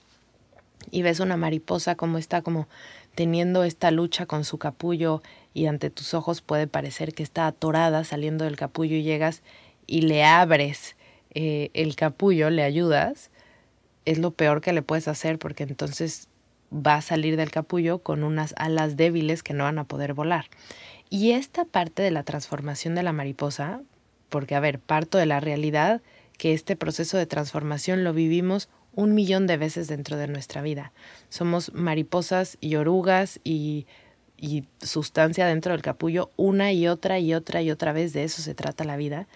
y 0.90 1.02
ves 1.02 1.20
una 1.20 1.36
mariposa 1.36 1.94
como 1.94 2.18
está 2.18 2.42
como 2.42 2.68
teniendo 3.14 3.64
esta 3.64 3.90
lucha 3.90 4.26
con 4.26 4.44
su 4.44 4.58
capullo 4.58 5.22
y 5.52 5.66
ante 5.66 5.90
tus 5.90 6.14
ojos 6.14 6.40
puede 6.40 6.66
parecer 6.66 7.14
que 7.14 7.22
está 7.22 7.46
atorada 7.46 8.04
saliendo 8.04 8.44
del 8.44 8.56
capullo 8.56 8.96
y 8.96 9.02
llegas 9.02 9.42
y 9.86 10.02
le 10.02 10.24
abres 10.24 10.96
eh, 11.34 11.70
el 11.74 11.96
capullo, 11.96 12.50
le 12.50 12.62
ayudas, 12.62 13.30
es 14.04 14.18
lo 14.18 14.30
peor 14.32 14.60
que 14.60 14.72
le 14.72 14.82
puedes 14.82 15.08
hacer 15.08 15.38
porque 15.38 15.64
entonces 15.64 16.28
va 16.74 16.96
a 16.96 17.02
salir 17.02 17.36
del 17.36 17.50
capullo 17.50 17.98
con 17.98 18.24
unas 18.24 18.54
alas 18.56 18.96
débiles 18.96 19.42
que 19.42 19.54
no 19.54 19.64
van 19.64 19.78
a 19.78 19.84
poder 19.84 20.14
volar. 20.14 20.46
Y 21.10 21.32
esta 21.32 21.64
parte 21.64 22.02
de 22.02 22.10
la 22.10 22.24
transformación 22.24 22.94
de 22.94 23.02
la 23.02 23.12
mariposa, 23.12 23.82
porque 24.28 24.54
a 24.54 24.60
ver, 24.60 24.80
parto 24.80 25.18
de 25.18 25.26
la 25.26 25.40
realidad 25.40 26.02
que 26.38 26.52
este 26.52 26.76
proceso 26.76 27.16
de 27.16 27.26
transformación 27.26 28.02
lo 28.02 28.12
vivimos 28.12 28.68
un 28.94 29.14
millón 29.14 29.46
de 29.46 29.56
veces 29.56 29.88
dentro 29.88 30.16
de 30.16 30.28
nuestra 30.28 30.62
vida. 30.62 30.92
Somos 31.28 31.72
mariposas 31.74 32.58
y 32.60 32.76
orugas 32.76 33.40
y, 33.44 33.86
y 34.36 34.64
sustancia 34.80 35.46
dentro 35.46 35.72
del 35.72 35.82
capullo 35.82 36.30
una 36.36 36.72
y 36.72 36.88
otra 36.88 37.18
y 37.18 37.34
otra 37.34 37.62
y 37.62 37.70
otra 37.70 37.92
vez. 37.92 38.12
De 38.12 38.24
eso 38.24 38.42
se 38.42 38.54
trata 38.54 38.84
la 38.84 38.96
vida. 38.96 39.26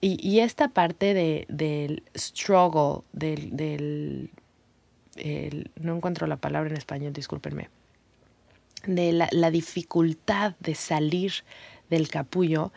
Y, 0.00 0.18
y 0.26 0.40
esta 0.40 0.68
parte 0.68 1.14
de, 1.14 1.46
del 1.48 2.02
struggle, 2.14 3.02
del... 3.12 3.56
del 3.56 4.30
no 5.80 5.94
encuentro 5.94 6.26
la 6.26 6.36
palabra 6.36 6.70
en 6.70 6.76
español, 6.76 7.12
discúlpenme. 7.12 7.70
De 8.84 9.12
la, 9.12 9.28
la 9.30 9.52
dificultad 9.52 10.56
de 10.58 10.74
salir 10.74 11.32
del 11.88 12.08
capullo 12.08 12.72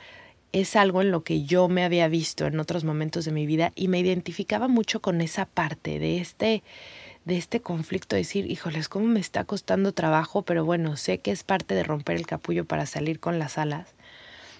es 0.62 0.76
algo 0.76 1.02
en 1.02 1.12
lo 1.12 1.24
que 1.24 1.44
yo 1.44 1.68
me 1.68 1.84
había 1.84 2.08
visto 2.08 2.48
en 2.48 2.60
otros 2.60 2.84
momentos 2.84 3.26
de 3.26 3.32
mi 3.32 3.46
vida 3.46 3.72
y 3.76 3.90
me 3.90 4.00
identificaba 4.00 4.68
mucho 4.68 5.02
con 5.02 5.22
esa 5.22 5.46
parte 5.46 6.00
de 6.00 6.18
este 6.18 6.64
de 7.26 7.38
este 7.38 7.60
conflicto, 7.60 8.16
decir, 8.16 8.50
híjoles, 8.50 8.88
cómo 8.88 9.06
me 9.06 9.20
está 9.20 9.44
costando 9.44 9.92
trabajo, 9.92 10.44
pero 10.44 10.64
bueno, 10.64 10.96
sé 10.96 11.18
que 11.18 11.32
es 11.32 11.44
parte 11.44 11.76
de 11.76 11.84
romper 11.84 12.16
el 12.16 12.26
capullo 12.26 12.64
para 12.64 12.86
salir 12.86 13.20
con 13.20 13.38
las 13.38 13.58
alas. 13.58 13.96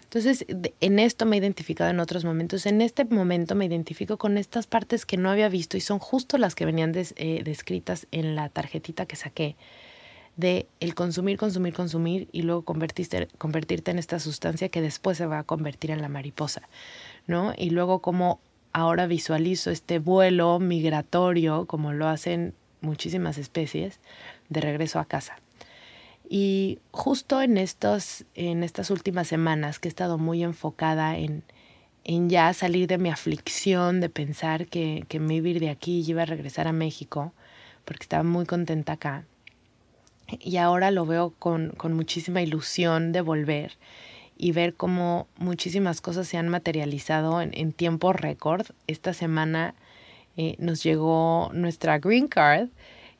Entonces, 0.04 0.46
en 0.82 1.00
esto 1.00 1.26
me 1.26 1.38
he 1.38 1.40
identificado 1.40 1.90
en 1.90 2.02
otros 2.02 2.26
momentos. 2.26 2.66
En 2.66 2.82
este 2.82 3.06
momento 3.06 3.56
me 3.56 3.66
identifico 3.66 4.18
con 4.18 4.38
estas 4.38 4.68
partes 4.68 5.06
que 5.06 5.16
no 5.16 5.30
había 5.30 5.48
visto 5.48 5.78
y 5.78 5.82
son 5.82 6.00
justo 6.00 6.38
las 6.38 6.56
que 6.56 6.66
venían 6.66 6.92
eh, 6.96 7.42
descritas 7.44 8.06
en 8.12 8.36
la 8.36 8.50
tarjetita 8.50 9.06
que 9.06 9.16
saqué 9.16 9.56
de 10.38 10.68
el 10.80 10.96
consumir, 10.96 11.38
consumir, 11.38 11.74
consumir 11.74 12.30
y 12.32 12.44
luego 12.44 12.62
convertirte, 12.62 13.28
convertirte 13.38 13.92
en 13.92 14.00
esta 14.00 14.20
sustancia 14.20 14.70
que 14.70 14.82
después 14.82 15.18
se 15.18 15.26
va 15.26 15.40
a 15.40 15.44
convertir 15.44 15.92
en 15.92 16.02
la 16.02 16.10
mariposa, 16.10 16.62
¿no? 17.26 17.54
Y 17.58 17.72
luego 17.72 18.00
como 18.00 18.40
ahora 18.72 19.08
visualizo 19.08 19.72
este 19.72 19.98
vuelo 19.98 20.60
migratorio, 20.60 21.66
como 21.66 21.92
lo 21.92 22.08
hacen 22.08 22.54
muchísimas 22.82 23.40
especies, 23.40 24.00
de 24.50 24.62
regreso 24.62 25.00
a 25.00 25.06
casa. 25.06 25.40
Y 26.30 26.80
justo 26.92 27.42
en, 27.42 27.58
estos, 27.58 28.26
en 28.36 28.64
estas 28.64 28.92
últimas 28.92 29.28
semanas 29.28 29.80
que 29.80 29.88
he 29.88 29.90
estado 29.90 30.20
muy 30.20 30.44
enfocada 30.44 31.18
en, 31.18 31.44
en 32.04 32.30
ya 32.30 32.54
salir 32.54 32.88
de 32.88 33.00
mi 33.00 33.10
aflicción, 33.10 34.02
de 34.02 34.10
pensar 34.10 34.68
que, 34.68 35.06
que 35.08 35.20
me 35.20 35.36
iba 35.36 35.48
a 35.48 35.52
ir 35.52 35.60
de 35.60 35.70
aquí 35.70 36.02
y 36.02 36.12
iba 36.12 36.22
a 36.22 36.26
regresar 36.26 36.68
a 36.68 36.74
México, 36.74 37.34
porque 37.86 38.04
estaba 38.04 38.24
muy 38.24 38.46
contenta 38.46 38.94
acá, 38.94 39.24
y 40.40 40.58
ahora 40.58 40.92
lo 40.92 41.06
veo 41.06 41.34
con, 41.40 41.70
con 41.72 41.94
muchísima 41.94 42.42
ilusión 42.42 43.12
de 43.12 43.22
volver 43.22 43.74
y 44.38 44.52
ver 44.52 44.76
cómo 44.76 45.28
muchísimas 45.38 46.02
cosas 46.02 46.28
se 46.28 46.38
han 46.38 46.48
materializado 46.50 47.42
en, 47.42 47.52
en 47.54 47.72
tiempo 47.74 48.14
récord. 48.14 48.68
Esta 48.88 49.14
semana 49.14 49.74
eh, 50.36 50.56
nos 50.60 50.84
llegó 50.84 51.50
nuestra 51.54 51.98
green 52.00 52.28
card. 52.28 52.70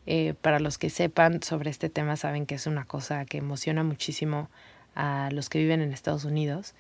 Eh, 0.06 0.36
para 0.40 0.60
los 0.60 0.78
que 0.78 0.90
sepan 0.90 1.44
sobre 1.44 1.70
este 1.70 1.90
tema, 1.90 2.16
saben 2.16 2.46
que 2.46 2.56
es 2.56 2.66
una 2.68 2.86
cosa 2.86 3.26
que 3.26 3.40
emociona 3.40 3.84
muchísimo 3.84 4.50
a 4.96 5.30
los 5.32 5.50
que 5.50 5.60
viven 5.60 5.82
en 5.82 5.92
Estados 5.92 6.24
Unidos. 6.24 6.76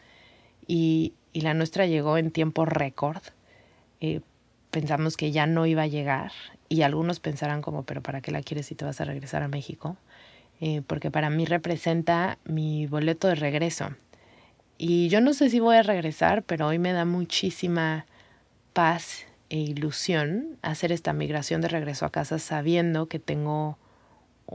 Y, 0.65 1.13
y 1.33 1.41
la 1.41 1.53
nuestra 1.53 1.87
llegó 1.87 2.17
en 2.17 2.31
tiempo 2.31 2.65
récord. 2.65 3.21
Eh, 3.99 4.21
pensamos 4.71 5.17
que 5.17 5.31
ya 5.31 5.47
no 5.47 5.65
iba 5.65 5.83
a 5.83 5.87
llegar 5.87 6.31
y 6.69 6.83
algunos 6.83 7.19
pensarán 7.19 7.61
como, 7.61 7.83
pero 7.83 8.01
¿para 8.01 8.21
qué 8.21 8.31
la 8.31 8.41
quieres 8.41 8.67
si 8.67 8.75
te 8.75 8.85
vas 8.85 9.01
a 9.01 9.05
regresar 9.05 9.41
a 9.41 9.47
México? 9.47 9.97
Eh, 10.59 10.81
porque 10.87 11.11
para 11.11 11.29
mí 11.29 11.45
representa 11.45 12.37
mi 12.45 12.87
boleto 12.87 13.27
de 13.27 13.35
regreso. 13.35 13.89
Y 14.77 15.09
yo 15.09 15.21
no 15.21 15.33
sé 15.33 15.49
si 15.49 15.59
voy 15.59 15.75
a 15.75 15.83
regresar, 15.83 16.43
pero 16.43 16.67
hoy 16.67 16.79
me 16.79 16.93
da 16.93 17.05
muchísima 17.05 18.05
paz 18.73 19.25
e 19.49 19.57
ilusión 19.57 20.57
hacer 20.61 20.91
esta 20.91 21.13
migración 21.13 21.61
de 21.61 21.67
regreso 21.67 22.05
a 22.05 22.11
casa 22.11 22.37
sabiendo 22.37 23.07
que 23.07 23.19
tengo 23.19 23.77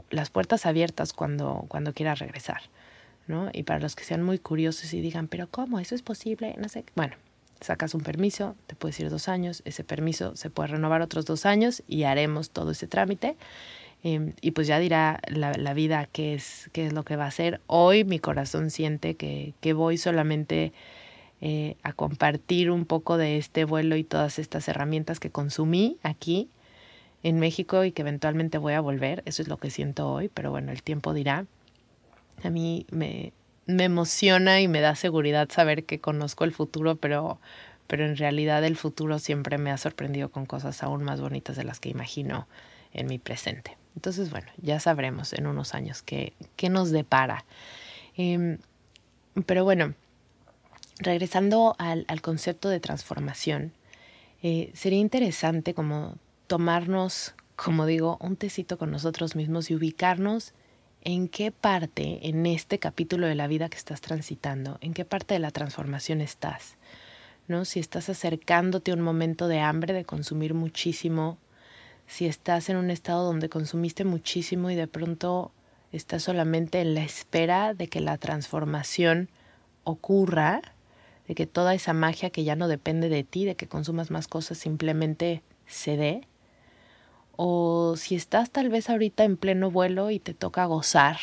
las 0.09 0.29
puertas 0.29 0.65
abiertas 0.65 1.13
cuando, 1.13 1.65
cuando 1.67 1.93
quiera 1.93 2.15
regresar. 2.15 2.61
¿no? 3.27 3.49
Y 3.53 3.63
para 3.63 3.79
los 3.79 3.95
que 3.95 4.03
sean 4.03 4.23
muy 4.23 4.39
curiosos 4.39 4.93
y 4.93 5.01
digan, 5.01 5.27
pero 5.27 5.47
¿cómo? 5.49 5.79
¿Eso 5.79 5.95
es 5.95 6.01
posible? 6.01 6.55
No 6.57 6.69
sé. 6.69 6.83
Bueno, 6.95 7.15
sacas 7.61 7.93
un 7.93 8.01
permiso, 8.01 8.55
te 8.67 8.75
puedes 8.75 8.99
ir 8.99 9.09
dos 9.09 9.27
años, 9.27 9.61
ese 9.65 9.83
permiso 9.83 10.35
se 10.35 10.49
puede 10.49 10.67
renovar 10.67 11.01
otros 11.01 11.25
dos 11.25 11.45
años 11.45 11.83
y 11.87 12.03
haremos 12.03 12.49
todo 12.49 12.71
ese 12.71 12.87
trámite. 12.87 13.35
Em, 14.03 14.33
y 14.41 14.51
pues 14.51 14.67
ya 14.67 14.79
dirá 14.79 15.21
la, 15.27 15.53
la, 15.53 15.73
vida 15.73 16.09
qué 16.11 16.33
es, 16.33 16.69
qué 16.73 16.85
es 16.85 16.93
lo 16.93 17.03
que 17.03 17.15
va 17.15 17.23
a 17.23 17.27
hacer. 17.27 17.61
Hoy 17.67 18.03
mi 18.03 18.19
corazón 18.19 18.69
siente 18.69 19.15
que, 19.15 19.53
que 19.61 19.71
voy 19.71 19.97
solamente 19.97 20.73
eh, 21.39 21.77
a 21.83 21.93
compartir 21.93 22.69
un 22.69 22.85
poco 22.85 23.17
de 23.17 23.37
este 23.37 23.63
vuelo 23.65 23.95
y 23.95 24.03
todas 24.03 24.39
estas 24.39 24.67
herramientas 24.67 25.19
que 25.19 25.29
consumí 25.29 25.97
aquí 26.03 26.49
en 27.23 27.39
México 27.39 27.85
y 27.85 27.93
que 27.93 28.01
eventualmente 28.01 28.57
voy 28.57 28.73
a 28.73 28.81
volver. 28.81 29.23
Eso 29.25 29.41
es 29.41 29.47
lo 29.47 29.57
que 29.57 29.69
siento 29.69 30.11
hoy, 30.11 30.29
pero 30.29 30.51
bueno, 30.51 30.73
el 30.73 30.83
tiempo 30.83 31.13
dirá. 31.13 31.45
A 32.43 32.49
mí 32.49 32.85
me, 32.91 33.31
me 33.67 33.85
emociona 33.85 34.59
y 34.59 34.67
me 34.67 34.81
da 34.81 34.95
seguridad 34.95 35.49
saber 35.49 35.85
que 35.85 35.99
conozco 35.99 36.43
el 36.43 36.51
futuro, 36.51 36.97
pero, 36.97 37.39
pero 37.87 38.05
en 38.05 38.17
realidad 38.17 38.65
el 38.65 38.75
futuro 38.75 39.19
siempre 39.19 39.57
me 39.57 39.71
ha 39.71 39.77
sorprendido 39.77 40.29
con 40.29 40.45
cosas 40.45 40.83
aún 40.83 41.03
más 41.03 41.21
bonitas 41.21 41.55
de 41.55 41.63
las 41.63 41.79
que 41.79 41.89
imagino 41.89 42.47
en 42.93 43.07
mi 43.07 43.17
presente. 43.17 43.82
Entonces, 43.95 44.29
bueno, 44.29 44.47
ya 44.61 44.79
sabremos 44.79 45.33
en 45.33 45.47
unos 45.47 45.73
años 45.73 46.01
qué, 46.01 46.33
qué 46.55 46.69
nos 46.69 46.91
depara. 46.91 47.45
Eh, 48.17 48.57
pero 49.45 49.63
bueno, 49.63 49.93
regresando 50.99 51.75
al, 51.79 52.05
al, 52.07 52.21
concepto 52.21 52.69
de 52.69 52.79
transformación, 52.79 53.73
eh, 54.41 54.71
sería 54.73 54.99
interesante 54.99 55.73
como 55.73 56.17
tomarnos, 56.47 57.33
como 57.55 57.85
digo, 57.85 58.17
un 58.19 58.35
tecito 58.35 58.77
con 58.77 58.91
nosotros 58.91 59.35
mismos 59.35 59.71
y 59.71 59.75
ubicarnos 59.75 60.53
en 61.01 61.27
qué 61.27 61.51
parte 61.51 62.29
en 62.29 62.45
este 62.45 62.79
capítulo 62.79 63.27
de 63.27 63.35
la 63.35 63.47
vida 63.47 63.69
que 63.69 63.77
estás 63.77 64.01
transitando, 64.01 64.77
en 64.81 64.93
qué 64.93 65.05
parte 65.05 65.33
de 65.33 65.39
la 65.39 65.51
transformación 65.51 66.21
estás. 66.21 66.77
¿no? 67.47 67.65
Si 67.65 67.79
estás 67.79 68.09
acercándote 68.09 68.91
a 68.91 68.93
un 68.93 69.01
momento 69.01 69.47
de 69.47 69.59
hambre, 69.59 69.93
de 69.93 70.05
consumir 70.05 70.53
muchísimo, 70.53 71.37
si 72.07 72.25
estás 72.27 72.69
en 72.69 72.77
un 72.77 72.89
estado 72.89 73.25
donde 73.25 73.49
consumiste 73.49 74.05
muchísimo 74.05 74.69
y 74.69 74.75
de 74.75 74.87
pronto 74.87 75.51
estás 75.91 76.23
solamente 76.23 76.81
en 76.81 76.95
la 76.95 77.03
espera 77.03 77.73
de 77.73 77.87
que 77.87 78.01
la 78.01 78.17
transformación 78.17 79.29
ocurra, 79.83 80.61
de 81.27 81.35
que 81.35 81.45
toda 81.45 81.73
esa 81.73 81.93
magia 81.93 82.29
que 82.29 82.43
ya 82.43 82.55
no 82.55 82.67
depende 82.67 83.09
de 83.09 83.23
ti, 83.23 83.45
de 83.45 83.55
que 83.55 83.67
consumas 83.67 84.11
más 84.11 84.27
cosas, 84.27 84.57
simplemente 84.57 85.41
se 85.67 85.97
dé, 85.97 86.27
O 87.35 87.95
si 87.97 88.15
estás 88.15 88.51
tal 88.51 88.69
vez 88.69 88.89
ahorita 88.89 89.23
en 89.23 89.37
pleno 89.37 89.71
vuelo 89.71 90.11
y 90.11 90.19
te 90.19 90.33
toca 90.35 90.65
gozar 90.65 91.17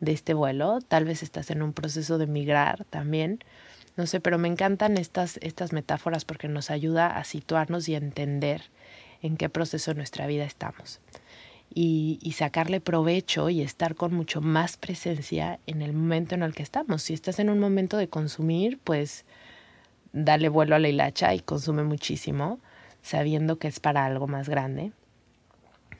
de 0.00 0.12
este 0.12 0.34
vuelo, 0.34 0.80
tal 0.86 1.04
vez 1.06 1.22
estás 1.22 1.50
en 1.50 1.62
un 1.62 1.72
proceso 1.72 2.18
de 2.18 2.26
migrar 2.26 2.84
también. 2.84 3.38
No 3.96 4.06
sé, 4.06 4.20
pero 4.20 4.38
me 4.38 4.48
encantan 4.48 4.98
estas, 4.98 5.38
estas 5.42 5.72
metáforas 5.72 6.24
porque 6.24 6.48
nos 6.48 6.70
ayuda 6.70 7.06
a 7.16 7.24
situarnos 7.24 7.88
y 7.88 7.94
a 7.94 7.98
entender 7.98 8.62
en 9.22 9.36
qué 9.36 9.48
proceso 9.48 9.90
de 9.90 9.96
nuestra 9.96 10.26
vida 10.26 10.44
estamos. 10.44 11.00
Y, 11.74 12.34
sacarle 12.36 12.80
provecho 12.80 13.50
y 13.50 13.60
estar 13.60 13.94
con 13.94 14.14
mucho 14.14 14.40
más 14.40 14.76
presencia 14.76 15.58
en 15.66 15.82
el 15.82 15.92
momento 15.92 16.34
en 16.34 16.42
el 16.42 16.54
que 16.54 16.62
estamos. 16.62 17.02
Si 17.02 17.14
estás 17.14 17.38
en 17.38 17.50
un 17.50 17.60
momento 17.60 17.96
de 17.96 18.08
consumir, 18.08 18.78
pues 18.82 19.24
dale 20.12 20.48
vuelo 20.48 20.76
a 20.76 20.78
la 20.78 20.88
hilacha 20.88 21.34
y 21.34 21.40
consume 21.40 21.84
muchísimo, 21.84 22.58
sabiendo 23.02 23.58
que 23.58 23.68
es 23.68 23.80
para 23.80 24.06
algo 24.06 24.26
más 24.26 24.48
grande, 24.48 24.92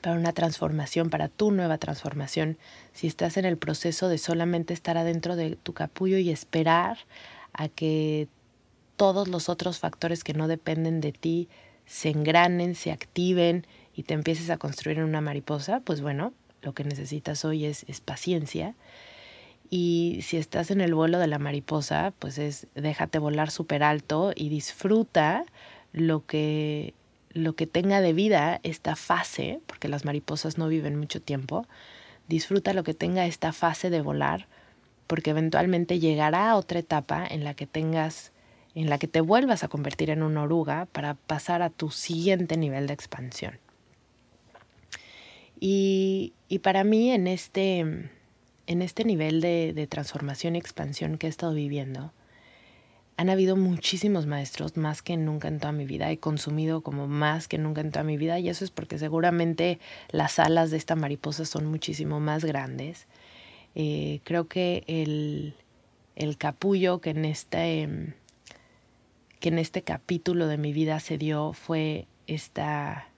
para 0.01 0.17
una 0.17 0.33
transformación, 0.33 1.11
para 1.11 1.29
tu 1.29 1.51
nueva 1.51 1.79
transformación. 1.79 2.57
Si 2.93 3.07
estás 3.07 3.37
en 3.37 3.45
el 3.45 3.59
proceso 3.59 4.09
de 4.09 4.19
solamente 4.19 4.75
estar 4.75 4.97
adentro 4.97 5.37
de 5.37 5.57
tu 5.57 5.75
capullo 5.75 6.19
y 6.19 6.31
esperar 6.31 6.99
a 7.53 7.69
que 7.69 8.29
todos 8.97 9.29
los 9.29 9.49
otros 9.49 9.79
factores 9.79 10.25
que 10.25 10.35
no 10.35 10.49
dependen 10.49 11.01
de 11.01 11.13
ti 11.13 11.49
se 11.89 12.11
engranen, 12.11 12.77
se 12.77 12.93
activen 12.93 13.67
y 13.95 14.05
te 14.05 14.15
empieces 14.15 14.51
a 14.51 14.59
construir 14.59 15.03
una 15.03 15.21
mariposa, 15.21 15.81
pues 15.81 16.03
bueno, 16.03 16.33
lo 16.63 16.73
que 16.75 16.85
necesitas 16.85 17.45
hoy 17.45 17.65
es, 17.65 17.85
es 17.89 18.01
paciencia 18.01 18.77
y 19.71 20.21
si 20.23 20.37
estás 20.39 20.71
en 20.71 20.81
el 20.81 20.95
vuelo 20.95 21.19
de 21.19 21.27
la 21.27 21.39
mariposa, 21.39 22.13
pues 22.19 22.39
es 22.39 22.67
déjate 22.75 23.19
volar 23.19 23.51
súper 23.51 23.83
alto 23.83 24.33
y 24.35 24.49
disfruta 24.49 25.45
lo 25.93 26.25
que, 26.25 26.95
lo 27.33 27.55
que 27.55 27.67
tenga 27.67 28.01
de 28.01 28.15
vida 28.15 28.61
esta 28.63 28.97
fase, 28.97 29.61
porque 29.67 29.89
las 29.89 30.05
mariposas 30.05 30.57
no 30.57 30.69
viven 30.69 30.97
mucho 30.97 31.21
tiempo. 31.21 31.67
Disfruta 32.29 32.73
lo 32.73 32.83
que 32.83 32.95
tenga 32.95 33.27
esta 33.27 33.53
fase 33.53 33.91
de 33.91 34.01
volar, 34.01 34.47
porque 35.07 35.31
eventualmente 35.31 35.99
llegará 35.99 36.51
a 36.51 36.57
otra 36.57 36.79
etapa 36.79 37.27
en 37.27 37.45
la 37.45 37.53
que 37.53 37.67
tengas, 37.67 38.33
en 38.83 38.91
la 38.91 38.99
que 38.99 39.09
te 39.09 39.21
vuelvas 39.21 39.65
a 39.65 39.69
convertir 39.69 40.11
en 40.11 40.23
una 40.23 40.43
oruga 40.43 40.87
para 40.93 41.15
pasar 41.15 41.63
a 41.63 41.71
tu 41.71 41.91
siguiente 41.91 42.57
nivel 42.57 42.87
de 42.87 42.95
expansión. 42.95 43.59
Y, 45.61 46.33
y 46.49 46.61
para 46.61 46.85
mí 46.85 47.11
en 47.11 47.27
este 47.27 48.11
en 48.69 48.83
este 48.83 49.05
nivel 49.05 49.41
de, 49.41 49.87
transformación 49.89 50.55
y 50.55 50.59
expansión 50.59 51.17
que 51.17 51.27
he 51.27 51.31
estado 51.31 51.55
viviendo, 51.55 52.13
han 53.17 53.31
habido 53.31 53.57
muchísimos 53.57 54.27
maestros, 54.27 54.77
más 54.77 55.01
que 55.01 55.17
nunca 55.17 55.49
en 55.49 55.59
toda 55.59 55.73
mi 55.73 55.87
vida. 55.87 56.11
He 56.11 56.19
consumido 56.19 56.83
como 56.83 57.09
más 57.09 57.49
que 57.49 57.57
nunca 57.57 57.81
en 57.81 57.91
toda 57.91 58.05
mi 58.05 58.19
vida 58.19 58.39
y 58.39 58.51
eso 58.51 58.65
es 58.65 58.71
porque 58.71 58.99
seguramente 58.99 59.81
las 60.11 60.39
alas 60.39 60.71
de 60.71 60.77
esta 60.77 60.97
mariposa 60.97 61.47
son 61.47 61.65
muchísimo 61.65 62.21
más 62.21 62.45
grandes. 62.45 63.07
Eh, 63.75 64.21
creo 64.23 64.49
que 64.49 64.85
el, 64.87 65.55
el, 66.15 66.37
capullo 66.37 67.01
que 67.01 67.11
en, 67.11 67.25
este, 67.25 68.15
que 69.41 69.49
en 69.49 69.59
este 69.59 69.83
capítulo 69.83 70.49
de 70.49 70.59
mi 70.59 70.73
vida 70.73 71.01
se 71.01 71.19
dio 71.19 71.53
fue 71.53 72.07
esta, 72.27 73.09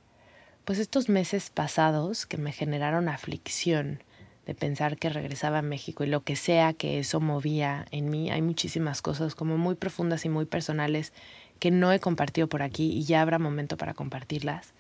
pues 0.65 0.79
estos 0.79 1.09
meses 1.09 1.51
pasados 1.51 2.27
que 2.27 2.37
me 2.37 2.53
generaron 2.53 3.09
aflicción 3.09 4.03
de 4.47 4.55
pensar 4.55 4.97
que 4.97 5.11
regresaba 5.11 5.59
a 5.59 5.63
México 5.63 6.05
y 6.05 6.09
lo 6.09 6.23
que 6.23 6.37
sea 6.37 6.73
que 6.73 6.99
eso 6.99 7.21
movía 7.21 7.87
en 7.91 8.11
mí. 8.11 8.31
Hay 8.31 8.43
muchísimas 8.43 9.03
cosas 9.03 9.35
como 9.35 9.59
muy 9.59 9.75
profundas 9.75 10.25
y 10.25 10.29
muy 10.29 10.45
personales 10.45 11.13
que 11.59 11.71
no 11.71 11.93
he 11.93 12.01
compartido 12.01 12.49
por 12.49 12.63
aquí 12.63 12.91
y 12.93 13.05
ya 13.05 13.23
habrá 13.23 13.39
momento 13.39 13.77
para 13.77 13.95
compartirlas. 13.95 14.73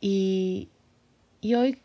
Y, 0.00 0.68
y 1.40 1.54
hoy 1.54 1.78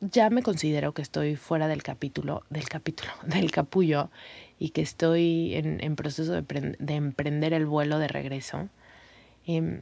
ya 0.00 0.30
me 0.30 0.42
considero 0.42 0.92
que 0.92 1.02
estoy 1.02 1.36
fuera 1.36 1.68
del 1.68 1.82
capítulo, 1.82 2.44
del 2.50 2.68
capítulo, 2.68 3.10
del 3.24 3.50
capullo 3.50 4.10
y 4.58 4.70
que 4.70 4.82
estoy 4.82 5.54
en, 5.54 5.96
proceso 5.96 6.32
de, 6.32 6.76
de, 6.78 6.94
emprender 6.94 7.52
el 7.52 7.66
vuelo 7.66 7.98
de 7.98 8.08
regreso. 8.08 8.68
Eh, 9.46 9.80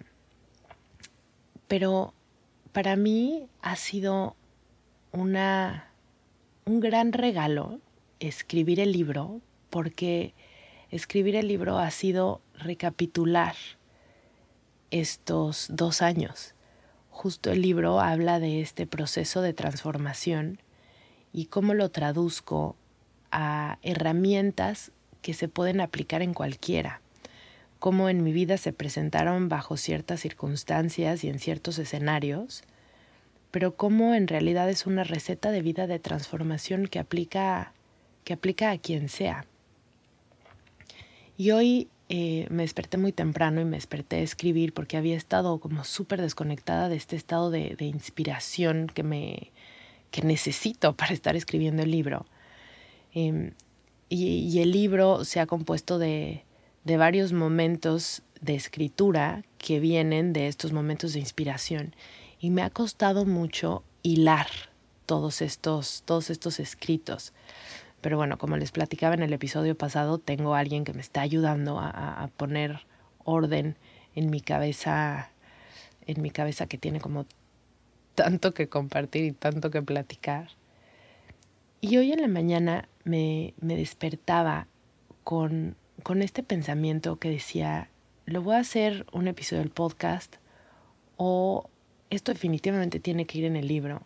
pero 1.69 2.15
para 2.73 2.97
mí 2.97 3.47
ha 3.63 3.77
sido 3.77 4.37
una 5.13 5.91
un 6.67 6.81
gran 6.81 7.13
regalo 7.13 7.79
escribir 8.19 8.81
el 8.81 8.93
libro 8.93 9.41
porque 9.71 10.35
escribir 10.91 11.37
el 11.37 11.47
libro 11.47 11.79
ha 11.79 11.91
sido 11.93 12.41
recapitular 12.55 13.55
estos 14.91 15.69
dos 15.71 16.03
años. 16.03 16.56
Justo 17.17 17.51
el 17.51 17.63
libro 17.63 17.99
habla 17.99 18.41
de 18.41 18.61
este 18.61 18.87
proceso 18.87 19.41
de 19.41 19.55
transformación 19.55 20.61
y 21.33 21.47
cómo 21.47 21.73
lo 21.73 21.91
traduzco 21.91 22.77
a 23.33 23.79
herramientas 23.81 24.93
que 25.23 25.33
se 25.33 25.49
pueden 25.49 25.81
aplicar 25.81 26.21
en 26.21 26.35
cualquiera, 26.35 27.01
cómo 27.79 28.11
en 28.11 28.23
mi 28.23 28.35
vida 28.35 28.59
se 28.59 28.75
presentaron 28.75 29.49
bajo 29.49 29.79
ciertas 29.79 30.21
circunstancias 30.21 31.25
y 31.25 31.31
en 31.31 31.39
ciertos 31.39 31.79
escenarios, 31.79 32.65
pero 33.51 33.77
cómo 33.77 34.13
en 34.13 34.29
realidad 34.29 34.69
es 34.69 34.85
una 34.85 35.03
receta 35.03 35.51
de 35.51 35.63
vida 35.63 35.87
de 35.87 35.99
transformación 35.99 36.87
que 36.87 36.99
aplica, 36.99 37.73
que 38.25 38.35
aplica 38.35 38.71
a 38.71 38.79
quien 38.79 39.09
sea. 39.09 39.47
Y 41.39 41.53
hoy 41.53 41.89
eh, 42.09 42.47
me 42.51 42.63
desperté 42.63 42.99
muy 42.99 43.13
temprano 43.13 43.61
y 43.61 43.65
me 43.65 43.77
desperté 43.77 44.17
a 44.17 44.21
escribir 44.21 44.73
porque 44.73 44.97
había 44.97 45.17
estado 45.17 45.59
como 45.59 45.83
súper 45.83 46.21
desconectada 46.21 46.89
de 46.89 46.97
este 46.97 47.17
estado 47.17 47.51
de, 47.51 47.77
inspiración 47.81 48.87
que, 48.93 49.03
me, 49.03 49.51
que 50.13 50.23
necesito 50.23 50.95
para 50.95 51.13
estar 51.13 51.35
escribiendo 51.35 51.83
el 51.83 51.91
libro. 51.91 52.27
Em, 53.13 53.53
y, 54.09 54.61
el 54.61 54.71
libro 54.71 55.25
se 55.25 55.41
ha 55.41 55.47
compuesto 55.47 55.99
de, 55.99 56.45
de 56.85 56.97
varios 56.97 57.33
momentos 57.33 58.23
de 58.41 58.55
escritura 58.55 59.45
que 59.59 59.81
vienen 59.81 60.33
de 60.33 60.47
estos 60.47 60.73
momentos 60.73 61.13
de 61.13 61.21
inspiración 61.21 61.95
y 62.39 62.51
me 62.51 62.63
ha 62.63 62.71
costado 62.71 63.25
mucho 63.25 63.83
hilar 64.03 64.47
todos 65.07 65.43
estos, 65.43 66.03
todos 66.05 66.31
estos 66.31 66.61
escritos. 66.61 67.33
Pero 68.01 68.17
bueno, 68.17 68.39
como 68.39 68.57
les 68.57 68.73
platicaba 68.73 69.15
en 69.15 69.23
el 69.23 69.33
episodio 69.33 69.77
pasado, 69.77 70.19
tengo 70.19 70.55
a 70.55 70.61
alguien 70.61 70.85
que 70.85 70.93
me 70.93 71.01
está 71.01 71.23
ayudando 71.23 71.79
a, 71.79 71.89
a 71.91 72.29
poner 72.29 72.87
orden 73.25 73.77
en 74.15 74.31
mi 74.31 74.41
cabeza, 74.41 75.31
en 76.07 76.23
mi 76.23 76.31
cabeza 76.31 76.67
que 76.67 76.79
tiene 76.79 77.01
como 77.01 77.27
tanto 78.15 78.55
que 78.55 78.69
compartir 78.69 79.25
y 79.25 79.33
tanto 79.33 79.71
que 79.71 79.83
platicar. 79.83 80.49
Y 81.81 81.99
hoy 81.99 82.13
en 82.13 82.23
la 82.23 82.29
mañana 82.29 82.89
me, 83.05 83.55
me 83.61 83.77
despertaba 83.77 84.67
con, 85.23 85.77
con 86.03 86.23
este 86.23 86.43
pensamiento 86.43 87.19
que 87.19 87.31
decía, 87.31 87.91
lo 88.25 88.43
voy 88.43 88.57
a 88.57 88.61
hacer 88.61 89.07
un 89.13 89.29
episodio 89.29 89.63
del 89.63 89.71
podcast 89.71 90.37
o 91.17 91.69
esto 92.11 92.33
definitivamente 92.33 92.99
tiene 93.01 93.27
que 93.27 93.39
ir 93.39 93.45
en 93.45 93.57
el 93.57 93.69
libro. 93.69 94.03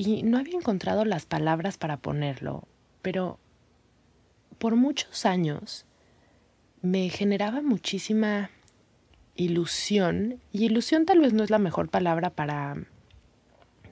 Y 0.00 0.22
no 0.22 0.38
había 0.38 0.56
encontrado 0.56 1.04
las 1.04 1.26
palabras 1.26 1.76
para 1.76 1.98
ponerlo, 1.98 2.66
pero 3.02 3.38
por 4.56 4.74
muchos 4.74 5.26
años 5.26 5.84
me 6.80 7.10
generaba 7.10 7.60
muchísima 7.60 8.48
ilusión, 9.34 10.40
y 10.52 10.64
ilusión 10.64 11.04
tal 11.04 11.20
vez 11.20 11.34
no 11.34 11.44
es 11.44 11.50
la 11.50 11.58
mejor 11.58 11.90
palabra 11.90 12.30
para, 12.30 12.82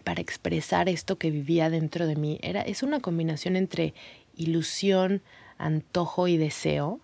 para 0.02 0.22
expresar 0.22 0.88
esto 0.88 1.18
que 1.18 1.30
vivía 1.30 1.68
dentro 1.68 2.06
de 2.06 2.16
mí. 2.16 2.38
Era, 2.40 2.62
es 2.62 2.82
una 2.82 3.00
combinación 3.00 3.54
entre 3.54 3.92
ilusión, 4.34 5.20
antojo 5.58 6.26
y 6.26 6.38
deseo, 6.38 7.00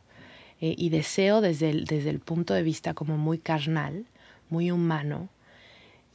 eh, 0.62 0.75
y 0.79 0.88
deseo 0.88 1.43
desde 1.43 1.69
el, 1.69 1.85
desde 1.85 2.09
el 2.09 2.21
punto 2.21 2.55
de 2.55 2.62
vista 2.62 2.95
como 2.95 3.19
muy 3.19 3.37
carnal, 3.37 4.07
muy 4.49 4.71
humano. 4.71 5.29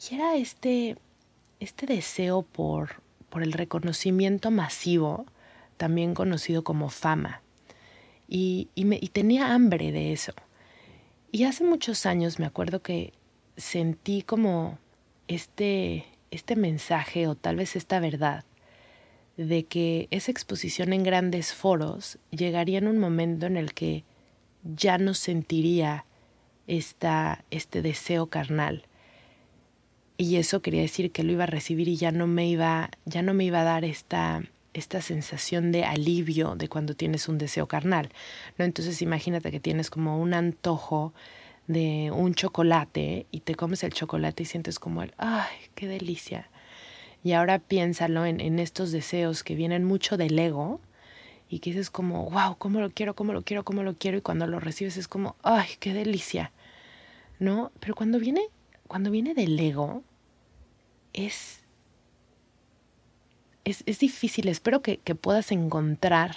Y 0.09 0.15
era 0.15 0.37
este, 0.37 0.97
este 1.59 1.85
deseo 1.85 2.41
por, 2.41 3.01
por 3.29 3.43
el 3.43 3.53
reconocimiento 3.53 4.51
masivo, 4.51 5.25
también 5.77 6.13
conocido 6.13 6.63
como 6.63 6.89
fama. 6.89 7.41
Y, 8.27 8.69
y, 8.75 8.85
me, 8.85 8.97
y 9.01 9.09
tenía 9.09 9.53
hambre 9.53 9.91
de 9.91 10.13
eso. 10.13 10.33
Y 11.31 11.43
hace 11.43 11.63
muchos 11.63 12.05
años 12.05 12.39
me 12.39 12.45
acuerdo 12.45 12.81
que 12.81 13.13
sentí 13.57 14.21
como 14.21 14.79
este, 15.27 16.05
este 16.31 16.55
mensaje 16.55 17.27
o 17.27 17.35
tal 17.35 17.57
vez 17.57 17.75
esta 17.75 17.99
verdad 17.99 18.43
de 19.37 19.63
que 19.63 20.07
esa 20.11 20.31
exposición 20.31 20.91
en 20.91 21.03
grandes 21.03 21.53
foros 21.53 22.17
llegaría 22.29 22.77
en 22.77 22.87
un 22.87 22.97
momento 22.97 23.45
en 23.45 23.55
el 23.55 23.73
que 23.73 24.03
ya 24.63 24.97
no 24.97 25.13
sentiría 25.13 26.05
esta, 26.67 27.45
este 27.49 27.81
deseo 27.81 28.27
carnal. 28.27 28.85
Y 30.21 30.35
eso 30.35 30.61
quería 30.61 30.81
decir 30.81 31.13
que 31.13 31.23
lo 31.23 31.31
iba 31.31 31.45
a 31.45 31.47
recibir 31.47 31.87
y 31.87 31.95
ya 31.95 32.11
no 32.11 32.27
me 32.27 32.45
iba, 32.45 32.89
ya 33.05 33.21
no 33.21 33.33
me 33.33 33.45
iba 33.45 33.61
a 33.61 33.63
dar 33.63 33.85
esta, 33.85 34.43
esta 34.73 35.01
sensación 35.01 35.71
de 35.71 35.85
alivio 35.85 36.57
de 36.57 36.67
cuando 36.67 36.93
tienes 36.93 37.29
un 37.29 37.37
deseo 37.37 37.67
carnal. 37.67 38.09
¿no? 38.57 38.65
Entonces 38.65 39.01
imagínate 39.01 39.49
que 39.49 39.61
tienes 39.61 39.89
como 39.89 40.19
un 40.19 40.33
antojo 40.33 41.13
de 41.67 42.11
un 42.13 42.33
chocolate 42.33 43.27
y 43.31 43.39
te 43.39 43.55
comes 43.55 43.81
el 43.85 43.93
chocolate 43.93 44.43
y 44.43 44.45
sientes 44.45 44.77
como 44.77 45.03
el, 45.03 45.13
ay, 45.17 45.55
qué 45.73 45.87
delicia. 45.87 46.49
Y 47.23 47.31
ahora 47.31 47.59
piénsalo 47.59 48.25
en, 48.25 48.41
en 48.41 48.59
estos 48.59 48.91
deseos 48.91 49.45
que 49.45 49.55
vienen 49.55 49.85
mucho 49.85 50.17
del 50.17 50.37
ego 50.37 50.81
y 51.47 51.59
que 51.59 51.69
dices 51.69 51.89
como, 51.89 52.29
wow, 52.29 52.57
cómo 52.57 52.81
lo 52.81 52.89
quiero, 52.89 53.15
cómo 53.15 53.31
lo 53.31 53.43
quiero, 53.43 53.63
cómo 53.63 53.83
lo 53.83 53.93
quiero 53.93 54.17
y 54.17 54.21
cuando 54.21 54.47
lo 54.47 54.59
recibes 54.59 54.97
es 54.97 55.07
como, 55.07 55.37
ay, 55.43 55.69
qué 55.79 55.93
delicia. 55.93 56.51
¿No? 57.39 57.71
Pero 57.79 57.95
cuando 57.95 58.19
viene, 58.19 58.41
cuando 58.85 59.11
viene 59.11 59.33
del 59.33 59.57
ego, 59.57 60.03
es, 61.25 61.61
es, 63.65 63.83
es 63.85 63.99
difícil. 63.99 64.47
Espero 64.47 64.81
que, 64.81 64.97
que 64.97 65.15
puedas 65.15 65.51
encontrar 65.51 66.35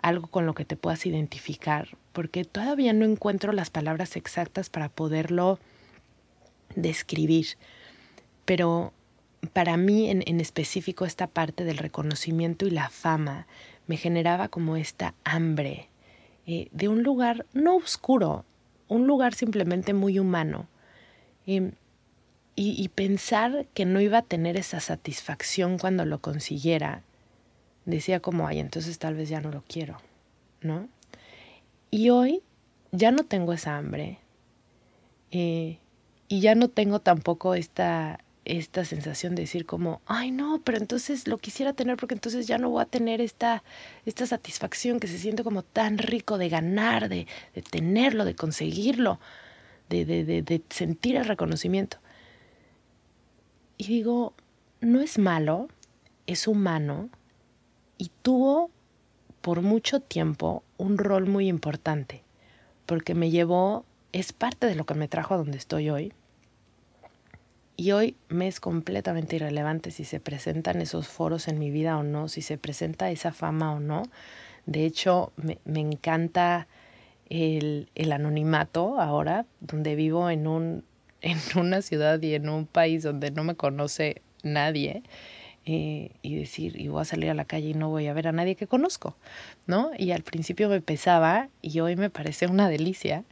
algo 0.00 0.28
con 0.28 0.46
lo 0.46 0.54
que 0.54 0.64
te 0.64 0.76
puedas 0.76 1.06
identificar, 1.06 1.96
porque 2.12 2.44
todavía 2.44 2.92
no 2.92 3.04
encuentro 3.04 3.52
las 3.52 3.70
palabras 3.70 4.16
exactas 4.16 4.70
para 4.70 4.88
poderlo 4.88 5.58
describir. 6.76 7.46
Pero 8.44 8.92
para 9.52 9.76
mí 9.76 10.10
en, 10.10 10.22
en, 10.26 10.40
específico 10.40 11.04
esta 11.04 11.26
parte 11.26 11.64
del 11.64 11.78
reconocimiento 11.78 12.66
y 12.66 12.70
la 12.70 12.90
fama 12.90 13.46
me 13.86 13.96
generaba 13.96 14.48
como 14.48 14.76
esta 14.76 15.14
hambre 15.24 15.88
eh, 16.46 16.68
de 16.72 16.88
un 16.88 17.02
lugar 17.02 17.46
no 17.52 17.76
oscuro, 17.76 18.44
un 18.88 19.06
lugar 19.06 19.34
simplemente 19.34 19.92
muy 19.92 20.18
humano. 20.18 20.66
Eh, 21.46 21.72
y, 22.60 22.88
pensar 22.88 23.66
que 23.72 23.86
no 23.86 24.00
iba 24.00 24.18
a 24.18 24.22
tener 24.22 24.56
esa 24.56 24.80
satisfacción 24.80 25.78
cuando 25.78 26.04
lo 26.04 26.20
consiguiera 26.20 27.04
decía 27.84 28.18
como, 28.18 28.48
ay, 28.48 28.58
entonces 28.58 28.98
tal 28.98 29.14
vez 29.14 29.28
ya 29.28 29.40
no 29.40 29.52
lo 29.52 29.62
quiero, 29.62 29.98
¿no? 30.60 30.88
Y 31.92 32.10
hoy 32.10 32.42
ya 32.90 33.12
no 33.12 33.22
tengo 33.22 33.52
esa 33.52 33.76
hambre 33.76 34.18
eh, 35.30 35.78
y 36.26 36.40
ya 36.40 36.56
no 36.56 36.68
tengo 36.68 36.98
tampoco 36.98 37.54
esta, 37.54 38.24
esta 38.44 38.84
sensación 38.84 39.36
de 39.36 39.42
decir 39.42 39.64
como, 39.64 40.02
ay 40.06 40.32
no, 40.32 40.60
pero 40.64 40.78
entonces 40.78 41.28
lo 41.28 41.38
quisiera 41.38 41.74
tener 41.74 41.96
porque 41.96 42.14
entonces 42.14 42.48
ya 42.48 42.58
no 42.58 42.70
voy 42.70 42.82
a 42.82 42.86
tener 42.86 43.20
esta, 43.20 43.62
esta 44.04 44.26
satisfacción 44.26 44.98
que 44.98 45.06
se 45.06 45.18
siente 45.18 45.44
como 45.44 45.62
tan 45.62 45.96
rico 45.96 46.38
de 46.38 46.48
ganar, 46.48 47.08
de, 47.08 47.28
de 47.54 47.62
tenerlo, 47.62 48.24
de 48.24 48.34
conseguirlo, 48.34 49.20
de, 49.88 50.04
de, 50.04 50.24
de 50.24 50.62
sentir 50.70 51.14
el 51.14 51.24
reconocimiento. 51.24 51.98
Y 53.78 53.86
digo, 53.86 54.34
no 54.80 55.00
es 55.00 55.18
malo, 55.18 55.68
es 56.26 56.48
humano, 56.48 57.08
y 57.96 58.10
tuvo 58.22 58.70
por 59.40 59.62
mucho 59.62 60.00
tiempo 60.00 60.62
un 60.76 60.98
rol 60.98 61.26
muy 61.26 61.48
importante, 61.48 62.22
porque 62.86 63.14
me 63.14 63.30
llevó, 63.30 63.84
es 64.12 64.32
parte 64.32 64.66
de 64.66 64.74
lo 64.74 64.84
que 64.84 64.94
me 64.94 65.08
trajo 65.08 65.34
a 65.34 65.38
donde 65.38 65.58
estoy 65.58 65.90
hoy. 65.90 66.12
Y 67.76 67.92
hoy 67.92 68.16
me 68.28 68.48
es 68.48 68.58
completamente 68.58 69.36
irrelevante 69.36 69.92
si 69.92 70.04
se 70.04 70.18
presentan 70.18 70.82
esos 70.82 71.06
foros 71.06 71.46
en 71.46 71.60
mi 71.60 71.70
vida 71.70 71.96
o 71.96 72.02
no, 72.02 72.26
si 72.26 72.42
se 72.42 72.58
presenta 72.58 73.10
esa 73.10 73.30
fama 73.30 73.72
o 73.72 73.78
no. 73.78 74.02
De 74.66 74.84
hecho, 74.84 75.32
me, 75.36 75.58
me 75.64 75.78
encanta 75.78 76.66
el, 77.30 77.88
el, 77.94 78.10
anonimato 78.10 79.00
ahora, 79.00 79.46
donde 79.60 79.94
vivo 79.94 80.28
en, 80.28 80.48
un, 80.48 80.84
en 81.20 81.38
una 81.56 81.82
ciudad 81.82 82.20
y 82.22 82.34
en 82.34 82.48
un 82.48 82.66
país 82.66 83.02
donde 83.02 83.30
no 83.30 83.44
me 83.44 83.54
conoce 83.54 84.22
nadie 84.42 85.02
eh, 85.70 86.12
y 86.22 86.36
decir, 86.36 86.80
y 86.80 86.88
voy 86.88 87.02
a 87.02 87.04
salir 87.04 87.28
a 87.28 87.34
la 87.34 87.44
calle 87.44 87.68
y 87.68 87.74
no 87.74 87.90
voy 87.90 88.06
a 88.06 88.14
ver 88.14 88.28
a 88.28 88.32
nadie 88.32 88.56
que 88.56 88.66
conozco, 88.66 89.16
¿no? 89.66 89.90
Y 89.98 90.12
al 90.12 90.22
principio 90.22 90.68
me 90.70 90.80
pesaba 90.80 91.50
y 91.60 91.80
hoy 91.80 91.94
me 91.94 92.08
parece 92.08 92.46
una 92.46 92.70
delicia 92.70 93.24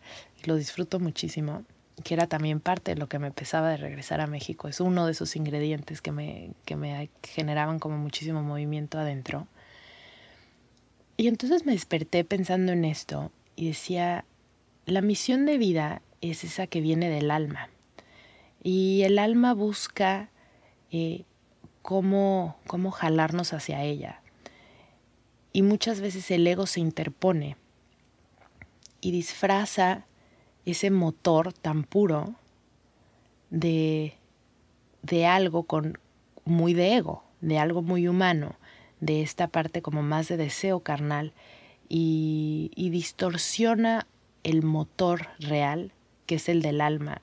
y 0.43 0.47
lo 0.47 0.57
disfruto 0.57 1.01
muchísimo, 1.01 1.65
que 2.05 2.13
era 2.13 2.27
también 2.27 2.61
parte 2.61 2.95
de 2.95 3.01
lo 3.01 3.09
que 3.09 3.19
me 3.19 3.31
pesaba 3.31 3.71
de 3.71 3.79
regresar 3.79 4.21
a 4.21 4.27
México. 4.27 4.69
Es 4.69 4.81
uno 4.81 5.07
de 5.07 5.13
esos 5.13 5.35
ingredientes 5.35 6.03
que 6.03 6.13
me, 6.13 6.51
que 6.67 6.77
me 6.77 7.09
generaban 7.23 7.79
como 7.79 7.97
muchísimo 7.97 8.43
movimiento 8.43 8.99
adentro. 8.99 9.47
Y 11.17 11.29
entonces 11.29 11.65
me 11.65 11.73
desperté 11.73 12.23
pensando 12.25 12.73
en 12.73 12.85
esto 12.85 13.33
y 13.55 13.69
decía, 13.69 14.27
la 14.85 15.01
misión 15.01 15.47
de 15.47 15.57
vida 15.57 16.03
es 16.21 16.45
esa 16.45 16.67
que 16.67 16.83
viene 16.83 17.09
del 17.09 17.31
alma. 17.31 17.71
Y 18.63 19.03
el 19.03 19.19
alma 19.19 19.55
busca 19.55 20.31
eh, 20.91 21.25
cómo, 21.83 22.57
cómo 22.67 22.91
jalarnos 22.91 23.53
hacia 23.53 23.83
ella. 23.83 24.23
Y 25.53 25.63
muchas 25.63 26.01
veces 26.01 26.31
el 26.31 26.47
ego 26.47 26.67
se 26.67 26.81
interpone 26.81 27.57
y 29.01 29.13
disfraza 29.13 30.07
ese 30.65 30.91
motor 30.91 31.53
tan 31.53 31.85
puro 31.85 32.35
de, 33.51 34.15
de 35.03 35.27
algo 35.27 35.63
con 35.63 35.99
muy 36.45 36.75
de 36.75 36.97
ego, 36.97 37.23
de 37.41 37.59
algo 37.59 37.83
muy 37.83 38.09
humano, 38.09 38.57
de 39.01 39.23
esta 39.23 39.49
parte 39.49 39.81
como 39.81 40.03
más 40.03 40.29
de 40.29 40.37
deseo 40.37 40.81
carnal 40.81 41.33
y, 41.89 42.73
y 42.75 42.91
distorsiona 42.91 44.07
el 44.43 44.63
motor 44.63 45.29
real, 45.39 45.93
que 46.27 46.37
es 46.37 46.49
el 46.49 46.63
del 46.63 46.81
alma, 46.81 47.23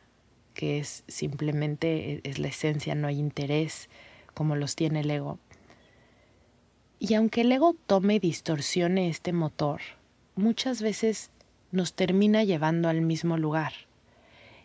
que 0.53 0.79
es 0.79 1.03
simplemente 1.07 2.21
es 2.23 2.39
la 2.39 2.47
esencia, 2.47 2.95
no 2.95 3.07
hay 3.07 3.19
interés, 3.19 3.89
como 4.33 4.55
los 4.55 4.75
tiene 4.75 5.01
el 5.01 5.11
ego. 5.11 5.39
Y 6.99 7.15
aunque 7.15 7.41
el 7.41 7.51
ego 7.51 7.75
tome 7.85 8.15
y 8.15 8.19
distorsione 8.19 9.09
este 9.09 9.33
motor, 9.33 9.81
muchas 10.35 10.81
veces 10.81 11.31
nos 11.71 11.93
termina 11.93 12.43
llevando 12.43 12.87
al 12.87 13.01
mismo 13.01 13.37
lugar. 13.37 13.73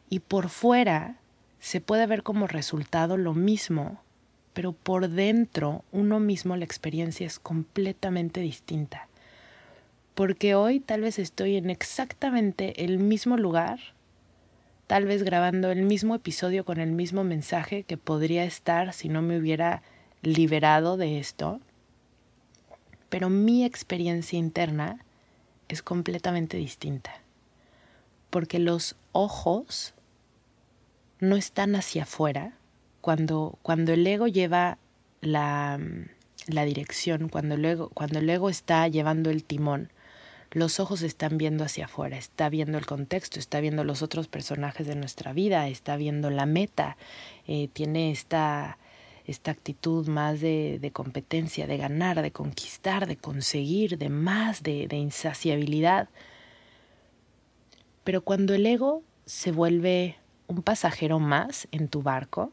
Y 0.08 0.20
por 0.20 0.48
fuera 0.48 1.18
se 1.58 1.80
puede 1.80 2.06
ver 2.06 2.22
como 2.22 2.46
resultado 2.46 3.16
lo 3.16 3.34
mismo, 3.34 4.00
pero 4.52 4.72
por 4.72 5.08
dentro 5.08 5.84
uno 5.90 6.20
mismo 6.20 6.56
la 6.56 6.64
experiencia 6.64 7.26
es 7.26 7.38
completamente 7.38 8.40
distinta. 8.40 9.08
Porque 10.14 10.54
hoy 10.54 10.80
tal 10.80 11.02
vez 11.02 11.18
estoy 11.18 11.56
en 11.56 11.70
exactamente 11.70 12.84
el 12.84 12.98
mismo 12.98 13.36
lugar 13.36 13.78
tal 14.88 15.04
vez 15.04 15.22
grabando 15.22 15.70
el 15.70 15.82
mismo 15.82 16.14
episodio 16.14 16.64
con 16.64 16.80
el 16.80 16.90
mismo 16.90 17.22
mensaje 17.22 17.84
que 17.84 17.98
podría 17.98 18.44
estar 18.44 18.94
si 18.94 19.10
no 19.10 19.20
me 19.20 19.38
hubiera 19.38 19.82
liberado 20.22 20.96
de 20.96 21.18
esto. 21.18 21.60
Pero 23.10 23.28
mi 23.28 23.64
experiencia 23.64 24.38
interna 24.38 25.04
es 25.68 25.82
completamente 25.82 26.56
distinta. 26.56 27.12
Porque 28.30 28.58
los 28.58 28.96
ojos 29.12 29.94
no 31.20 31.36
están 31.36 31.76
hacia 31.76 32.04
afuera. 32.04 32.54
Cuando, 33.02 33.58
cuando 33.60 33.92
el 33.92 34.06
ego 34.06 34.26
lleva 34.26 34.78
la, 35.20 35.78
la 36.46 36.64
dirección, 36.64 37.28
cuando 37.28 37.56
el, 37.56 37.88
cuando 37.92 38.20
el 38.20 38.30
ego 38.30 38.48
está 38.48 38.88
llevando 38.88 39.28
el 39.28 39.44
timón, 39.44 39.92
los 40.50 40.80
ojos 40.80 41.02
están 41.02 41.36
viendo 41.38 41.64
hacia 41.64 41.84
afuera, 41.84 42.16
está 42.16 42.48
viendo 42.48 42.78
el 42.78 42.86
contexto, 42.86 43.38
está 43.38 43.60
viendo 43.60 43.84
los 43.84 44.02
otros 44.02 44.28
personajes 44.28 44.86
de 44.86 44.96
nuestra 44.96 45.32
vida, 45.32 45.68
está 45.68 45.96
viendo 45.96 46.30
la 46.30 46.46
meta, 46.46 46.96
eh, 47.46 47.68
tiene 47.72 48.10
esta, 48.10 48.78
esta 49.26 49.50
actitud 49.50 50.08
más 50.08 50.40
de, 50.40 50.78
de, 50.80 50.90
competencia, 50.90 51.66
de 51.66 51.76
ganar, 51.76 52.22
de 52.22 52.30
conquistar, 52.30 53.06
de 53.06 53.16
conseguir, 53.16 53.98
de 53.98 54.08
más, 54.08 54.62
de, 54.62 54.88
de 54.88 54.96
insaciabilidad. 54.96 56.08
Pero 58.04 58.22
cuando 58.22 58.54
el 58.54 58.64
ego 58.64 59.02
se 59.26 59.52
vuelve 59.52 60.16
un 60.46 60.62
pasajero 60.62 61.18
más 61.18 61.68
en 61.72 61.88
tu 61.88 62.02
barco, 62.02 62.50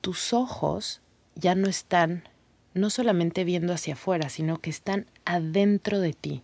tus 0.00 0.32
ojos 0.32 1.02
ya 1.34 1.54
no 1.54 1.68
están 1.68 2.24
no 2.78 2.90
solamente 2.90 3.44
viendo 3.44 3.72
hacia 3.72 3.94
afuera, 3.94 4.28
sino 4.28 4.58
que 4.58 4.70
están 4.70 5.06
adentro 5.24 6.00
de 6.00 6.12
ti. 6.12 6.42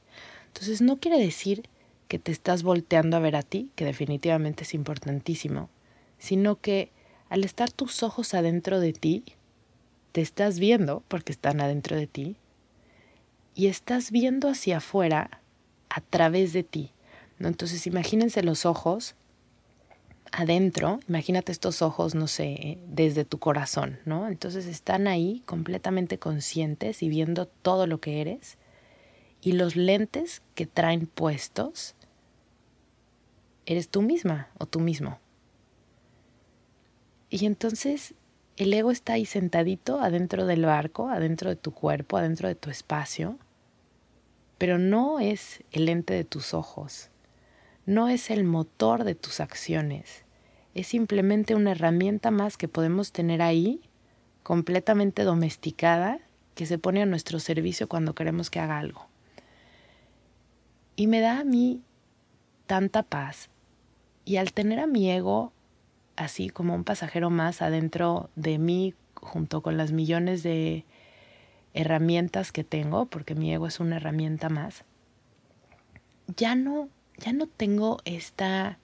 Entonces 0.48 0.80
no 0.80 0.98
quiere 0.98 1.18
decir 1.18 1.68
que 2.08 2.18
te 2.18 2.32
estás 2.32 2.62
volteando 2.62 3.16
a 3.16 3.20
ver 3.20 3.36
a 3.36 3.42
ti, 3.42 3.70
que 3.74 3.84
definitivamente 3.84 4.64
es 4.64 4.74
importantísimo, 4.74 5.68
sino 6.18 6.60
que 6.60 6.90
al 7.28 7.44
estar 7.44 7.70
tus 7.72 8.02
ojos 8.02 8.34
adentro 8.34 8.80
de 8.80 8.92
ti, 8.92 9.24
te 10.12 10.20
estás 10.20 10.58
viendo, 10.58 11.02
porque 11.08 11.32
están 11.32 11.60
adentro 11.60 11.96
de 11.96 12.06
ti, 12.06 12.36
y 13.54 13.66
estás 13.66 14.10
viendo 14.10 14.48
hacia 14.48 14.76
afuera 14.76 15.40
a 15.88 16.00
través 16.00 16.52
de 16.52 16.62
ti. 16.62 16.92
¿no? 17.38 17.48
Entonces 17.48 17.86
imagínense 17.86 18.42
los 18.42 18.66
ojos 18.66 19.14
adentro, 20.36 20.98
imagínate 21.08 21.52
estos 21.52 21.80
ojos, 21.80 22.14
no 22.14 22.26
sé, 22.26 22.78
desde 22.88 23.24
tu 23.24 23.38
corazón, 23.38 24.00
¿no? 24.04 24.26
Entonces 24.26 24.66
están 24.66 25.06
ahí 25.06 25.42
completamente 25.46 26.18
conscientes 26.18 27.02
y 27.02 27.08
viendo 27.08 27.46
todo 27.46 27.86
lo 27.86 28.00
que 28.00 28.20
eres. 28.20 28.58
Y 29.40 29.52
los 29.52 29.76
lentes 29.76 30.42
que 30.54 30.66
traen 30.66 31.06
puestos, 31.06 31.94
eres 33.64 33.88
tú 33.88 34.02
misma 34.02 34.48
o 34.58 34.66
tú 34.66 34.80
mismo. 34.80 35.20
Y 37.30 37.46
entonces 37.46 38.14
el 38.56 38.72
ego 38.72 38.90
está 38.90 39.14
ahí 39.14 39.26
sentadito 39.26 40.00
adentro 40.00 40.46
del 40.46 40.64
barco, 40.64 41.08
adentro 41.08 41.50
de 41.50 41.56
tu 41.56 41.72
cuerpo, 41.72 42.16
adentro 42.16 42.48
de 42.48 42.54
tu 42.56 42.70
espacio, 42.70 43.38
pero 44.58 44.78
no 44.78 45.20
es 45.20 45.62
el 45.70 45.86
lente 45.86 46.14
de 46.14 46.24
tus 46.24 46.54
ojos, 46.54 47.10
no 47.86 48.08
es 48.08 48.30
el 48.30 48.44
motor 48.44 49.04
de 49.04 49.14
tus 49.14 49.40
acciones, 49.40 50.23
es 50.74 50.86
simplemente 50.86 51.54
una 51.54 51.72
herramienta 51.72 52.30
más 52.30 52.56
que 52.56 52.68
podemos 52.68 53.12
tener 53.12 53.42
ahí, 53.42 53.80
completamente 54.42 55.22
domesticada, 55.22 56.20
que 56.54 56.66
se 56.66 56.78
pone 56.78 57.02
a 57.02 57.06
nuestro 57.06 57.40
servicio 57.40 57.88
cuando 57.88 58.14
queremos 58.14 58.50
que 58.50 58.60
haga 58.60 58.78
algo. 58.78 59.06
Y 60.96 61.06
me 61.06 61.20
da 61.20 61.40
a 61.40 61.44
mí 61.44 61.82
tanta 62.66 63.02
paz. 63.02 63.50
Y 64.24 64.36
al 64.36 64.52
tener 64.52 64.78
a 64.78 64.86
mi 64.86 65.10
ego 65.10 65.52
así 66.16 66.48
como 66.48 66.74
un 66.74 66.84
pasajero 66.84 67.30
más 67.30 67.62
adentro 67.62 68.30
de 68.36 68.58
mí, 68.58 68.94
junto 69.14 69.62
con 69.62 69.76
las 69.76 69.92
millones 69.92 70.42
de 70.42 70.84
herramientas 71.72 72.52
que 72.52 72.64
tengo, 72.64 73.06
porque 73.06 73.34
mi 73.34 73.52
ego 73.52 73.66
es 73.66 73.80
una 73.80 73.96
herramienta 73.96 74.48
más, 74.48 74.84
ya 76.36 76.54
no, 76.54 76.88
ya 77.18 77.32
no 77.32 77.46
tengo 77.46 77.98
esta, 78.04 78.78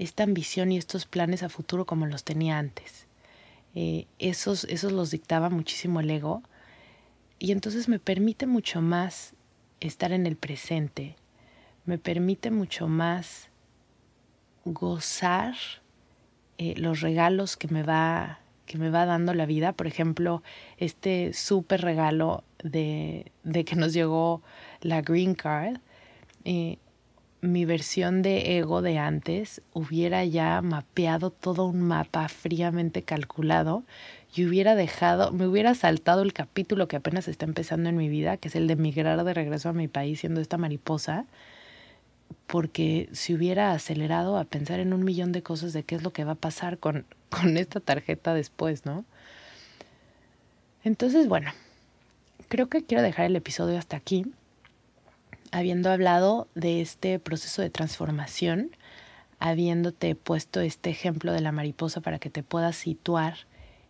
esta 0.00 0.22
ambición 0.22 0.72
y 0.72 0.78
estos 0.78 1.04
planes 1.04 1.42
a 1.42 1.50
futuro 1.50 1.84
como 1.84 2.06
los 2.06 2.24
tenía 2.24 2.58
antes. 2.58 3.06
Eh, 3.74 4.06
esos, 4.18 4.64
esos 4.64 4.92
los 4.92 5.10
dictaba 5.10 5.50
muchísimo 5.50 6.00
el 6.00 6.10
ego 6.10 6.42
y 7.38 7.52
entonces 7.52 7.86
me 7.86 7.98
permite 7.98 8.46
mucho 8.46 8.80
más 8.80 9.34
estar 9.78 10.12
en 10.12 10.26
el 10.26 10.36
presente, 10.36 11.16
me 11.84 11.98
permite 11.98 12.50
mucho 12.50 12.88
más 12.88 13.50
gozar 14.64 15.54
eh, 16.56 16.74
los 16.78 17.02
regalos 17.02 17.56
que 17.56 17.68
me 17.68 17.82
va 17.82 18.40
que 18.64 18.78
me 18.78 18.88
va 18.88 19.04
dando 19.04 19.34
la 19.34 19.46
vida. 19.46 19.72
Por 19.72 19.88
ejemplo, 19.88 20.44
este 20.76 21.32
súper 21.32 21.80
regalo 21.82 22.44
de, 22.62 23.32
de, 23.42 23.64
que 23.64 23.74
nos 23.74 23.92
llegó 23.92 24.42
la 24.80 25.02
Green 25.02 25.34
Card. 25.34 25.78
Eh, 26.44 26.78
mi 27.40 27.64
versión 27.64 28.22
de 28.22 28.58
ego 28.58 28.82
de 28.82 28.98
antes 28.98 29.62
hubiera 29.72 30.24
ya 30.24 30.60
mapeado 30.62 31.30
todo 31.30 31.66
un 31.66 31.82
mapa 31.82 32.28
fríamente 32.28 33.02
calculado 33.02 33.84
y 34.34 34.46
hubiera 34.46 34.74
dejado, 34.74 35.32
me 35.32 35.46
hubiera 35.46 35.74
saltado 35.74 36.22
el 36.22 36.32
capítulo 36.32 36.86
que 36.86 36.96
apenas 36.96 37.28
está 37.28 37.46
empezando 37.46 37.88
en 37.88 37.96
mi 37.96 38.08
vida, 38.08 38.36
que 38.36 38.48
es 38.48 38.56
el 38.56 38.66
de 38.66 38.76
migrar 38.76 39.24
de 39.24 39.34
regreso 39.34 39.70
a 39.70 39.72
mi 39.72 39.88
país 39.88 40.20
siendo 40.20 40.40
esta 40.40 40.58
mariposa, 40.58 41.24
porque 42.46 43.08
si 43.12 43.34
hubiera 43.34 43.72
acelerado 43.72 44.36
a 44.36 44.44
pensar 44.44 44.78
en 44.78 44.92
un 44.92 45.04
millón 45.04 45.32
de 45.32 45.42
cosas 45.42 45.72
de 45.72 45.82
qué 45.82 45.94
es 45.94 46.02
lo 46.02 46.12
que 46.12 46.24
va 46.24 46.32
a 46.32 46.36
pasar 46.36 46.78
con, 46.78 47.06
con 47.30 47.56
esta 47.56 47.80
tarjeta 47.80 48.34
después, 48.34 48.84
¿no? 48.84 49.04
Entonces, 50.84 51.26
bueno, 51.26 51.52
creo 52.48 52.68
que 52.68 52.84
quiero 52.84 53.02
dejar 53.02 53.26
el 53.26 53.36
episodio 53.36 53.78
hasta 53.78 53.96
aquí 53.96 54.26
habiendo 55.52 55.90
hablado 55.90 56.48
de 56.54 56.80
este 56.80 57.18
proceso 57.18 57.62
de 57.62 57.70
transformación, 57.70 58.70
habiéndote 59.38 60.14
puesto 60.14 60.60
este 60.60 60.90
ejemplo 60.90 61.32
de 61.32 61.40
la 61.40 61.52
mariposa 61.52 62.00
para 62.00 62.18
que 62.18 62.30
te 62.30 62.42
puedas 62.42 62.76
situar 62.76 63.34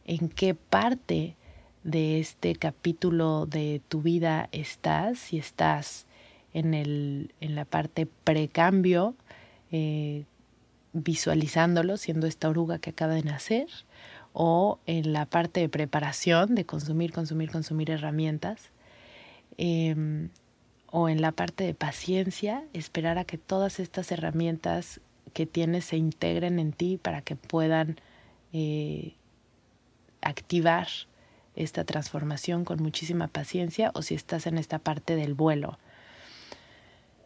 en 0.05 0.29
qué 0.29 0.55
parte 0.55 1.37
de 1.83 2.20
este 2.20 2.55
capítulo 2.55 3.46
de 3.46 3.81
tu 3.88 4.03
vida 4.03 4.49
estás, 4.53 5.18
si 5.18 5.38
estás 5.38 6.07
en, 6.53 6.75
el, 6.75 7.35
en 7.40 7.55
la 7.55 7.64
parte 7.64 8.07
precambio, 8.07 9.14
eh, 9.73 10.25
visualizándolo, 10.92 11.96
siendo 11.96 12.27
esta 12.27 12.49
oruga 12.49 12.79
que 12.79 12.90
acaba 12.90 13.14
de 13.14 13.23
nacer, 13.23 13.68
o 14.33 14.79
en 14.87 15.12
la 15.12 15.27
parte 15.27 15.61
de 15.61 15.68
preparación, 15.68 16.55
de 16.55 16.64
consumir, 16.64 17.12
consumir, 17.12 17.51
consumir 17.51 17.90
herramientas. 17.90 18.70
Em, 19.57 20.31
o 20.90 21.09
en 21.09 21.20
la 21.22 21.33
parte 21.33 21.64
de 21.64 21.74
paciencia, 21.74 22.64
esperar 22.72 23.18
a 23.18 23.24
que 23.24 23.38
todas 23.38 23.79
estas 23.81 24.11
herramientas 24.11 25.00
que 25.33 25.46
tienes 25.46 25.85
se 25.85 25.96
integren 25.96 26.59
en 26.59 26.72
ti 26.72 26.98
para 27.00 27.22
que 27.22 27.37
puedan 27.37 28.00
eh, 28.53 29.14
activar 30.20 30.88
esta 31.55 31.85
transformación 31.85 32.64
con 32.64 32.83
muchísima 32.83 33.29
paciencia 33.29 33.90
o 33.94 34.03
si 34.03 34.14
estás 34.14 34.46
en 34.46 34.59
esta 34.59 34.79
parte 34.79 35.16
del 35.16 35.35
vuelo 35.35 35.79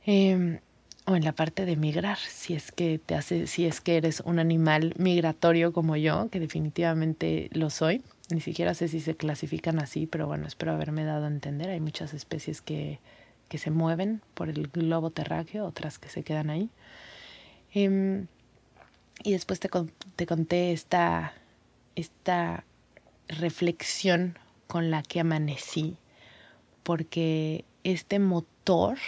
em, 0.04 0.60
o 1.06 1.16
en 1.16 1.24
la 1.24 1.32
parte 1.32 1.64
de 1.66 1.76
migrar 1.76 2.18
si 2.18 2.54
es 2.54 2.72
que 2.72 2.98
te 2.98 3.14
hace 3.14 3.46
si 3.46 3.66
es 3.66 3.80
que 3.80 3.96
eres 3.96 4.20
un 4.20 4.38
animal 4.38 4.94
migratorio 4.96 5.72
como 5.72 5.96
yo 5.96 6.28
que 6.30 6.40
definitivamente 6.40 7.48
lo 7.52 7.70
soy. 7.70 8.02
Ni 8.30 8.40
siquiera 8.40 8.72
sé 8.72 8.88
si 8.88 9.00
se 9.00 9.14
clasifican 9.14 9.78
así 9.78 10.06
pero 10.06 10.26
bueno 10.26 10.46
espero 10.46 10.72
haberme 10.72 11.04
dado 11.04 11.24
a 11.24 11.28
entender. 11.28 11.70
Hay 11.70 11.80
muchas 11.80 12.14
especies 12.14 12.62
que 12.62 12.98
que 13.54 13.58
se 13.58 13.70
mueven 13.70 14.20
por 14.34 14.48
el 14.48 14.66
globo 14.66 15.10
terráqueo, 15.10 15.64
otras 15.64 16.00
que 16.00 16.08
se 16.08 16.24
quedan 16.24 16.50
ahí. 16.50 16.70
Em, 17.72 18.26
y 19.22 19.30
después 19.30 19.60
te, 19.60 19.70
te 20.16 20.26
conté 20.26 20.72
esta, 20.72 21.34
esta 21.94 22.64
reflexión 23.28 24.36
con 24.66 24.90
la 24.90 25.04
que 25.04 25.20
amanecí, 25.20 25.98
porque 26.82 27.64
este 27.84 28.18
motor 28.18 28.98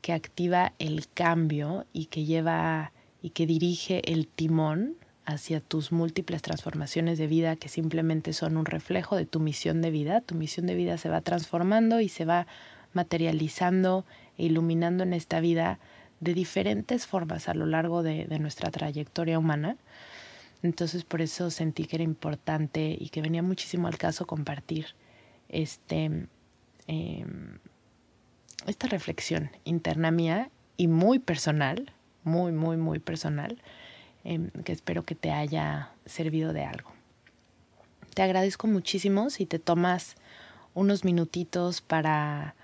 que 0.00 0.12
activa 0.12 0.72
el 0.78 1.08
cambio 1.08 1.86
y 1.92 2.06
que 2.06 2.24
lleva 2.24 2.92
y 3.20 3.30
que 3.30 3.48
dirige 3.48 4.12
el 4.12 4.28
timón 4.28 4.94
hacia 5.24 5.58
tus 5.58 5.90
múltiples 5.90 6.40
transformaciones 6.40 7.18
de 7.18 7.26
vida 7.26 7.56
que 7.56 7.68
simplemente 7.68 8.32
son 8.32 8.58
un 8.58 8.64
reflejo 8.64 9.16
de 9.16 9.26
tu 9.26 9.40
misión 9.40 9.82
de 9.82 9.90
vida. 9.90 10.20
Tu 10.20 10.36
misión 10.36 10.66
de 10.66 10.76
vida 10.76 10.98
se 10.98 11.08
va 11.08 11.20
transformando 11.20 12.00
y 12.00 12.08
se 12.08 12.24
va 12.24 12.46
materializando 12.96 14.04
e 14.38 14.46
iluminando 14.46 15.04
en 15.04 15.12
esta 15.12 15.38
vida 15.40 15.78
de 16.18 16.32
diferentes 16.34 17.06
formas 17.06 17.48
a 17.48 17.54
lo 17.54 17.66
largo 17.66 18.02
de, 18.02 18.26
nuestra 18.40 18.70
trayectoria 18.70 19.38
humana. 19.38 19.76
Entonces 20.62 21.04
por 21.04 21.20
eso 21.20 21.50
sentí 21.50 21.84
que 21.84 21.96
era 21.96 22.04
importante 22.04 22.96
y 22.98 23.10
que 23.10 23.20
venía 23.20 23.42
muchísimo 23.42 23.86
al 23.86 23.98
caso 23.98 24.26
compartir 24.26 24.86
este, 25.48 26.26
em, 26.86 27.58
esta 28.66 28.88
reflexión 28.88 29.50
interna 29.64 30.10
mía 30.10 30.50
y 30.76 30.88
muy 30.88 31.18
personal, 31.18 31.92
muy, 32.24 32.52
muy, 32.52 32.76
muy 32.78 32.98
personal, 32.98 33.62
em, 34.24 34.50
que 34.64 34.72
espero 34.72 35.04
que 35.04 35.14
te 35.14 35.30
haya 35.30 35.90
servido 36.06 36.52
de 36.52 36.64
algo. 36.64 36.90
Te 38.14 38.22
agradezco 38.22 38.66
muchísimo 38.66 39.28
si 39.28 39.44
te 39.44 39.58
tomas 39.58 40.16
unos 40.72 41.04
minutitos 41.04 41.82
para 41.82 42.54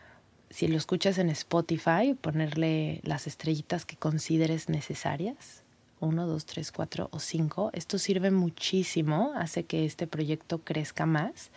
si 0.53 0.69
lo 0.69 0.77
escuchas 0.77 1.17
en 1.17 1.31
Spotify, 1.31 2.15
ponerle 2.21 3.01
las 3.05 3.27
estrellitas 3.27 3.87
que 3.87 3.97
consideres 3.97 4.69
necesarias. 4.69 5.65
Uno, 5.99 6.27
dos, 6.27 6.45
tres, 6.45 6.73
cuatro 6.73 7.09
o 7.11 7.21
cinco. 7.21 7.71
Esto 7.73 7.99
sirve 7.99 8.31
muchísimo, 8.31 9.33
hace 9.35 9.65
que 9.65 9.87
este 9.87 10.07
proyecto 10.07 10.59
crezca 10.59 11.07
más. 11.07 11.51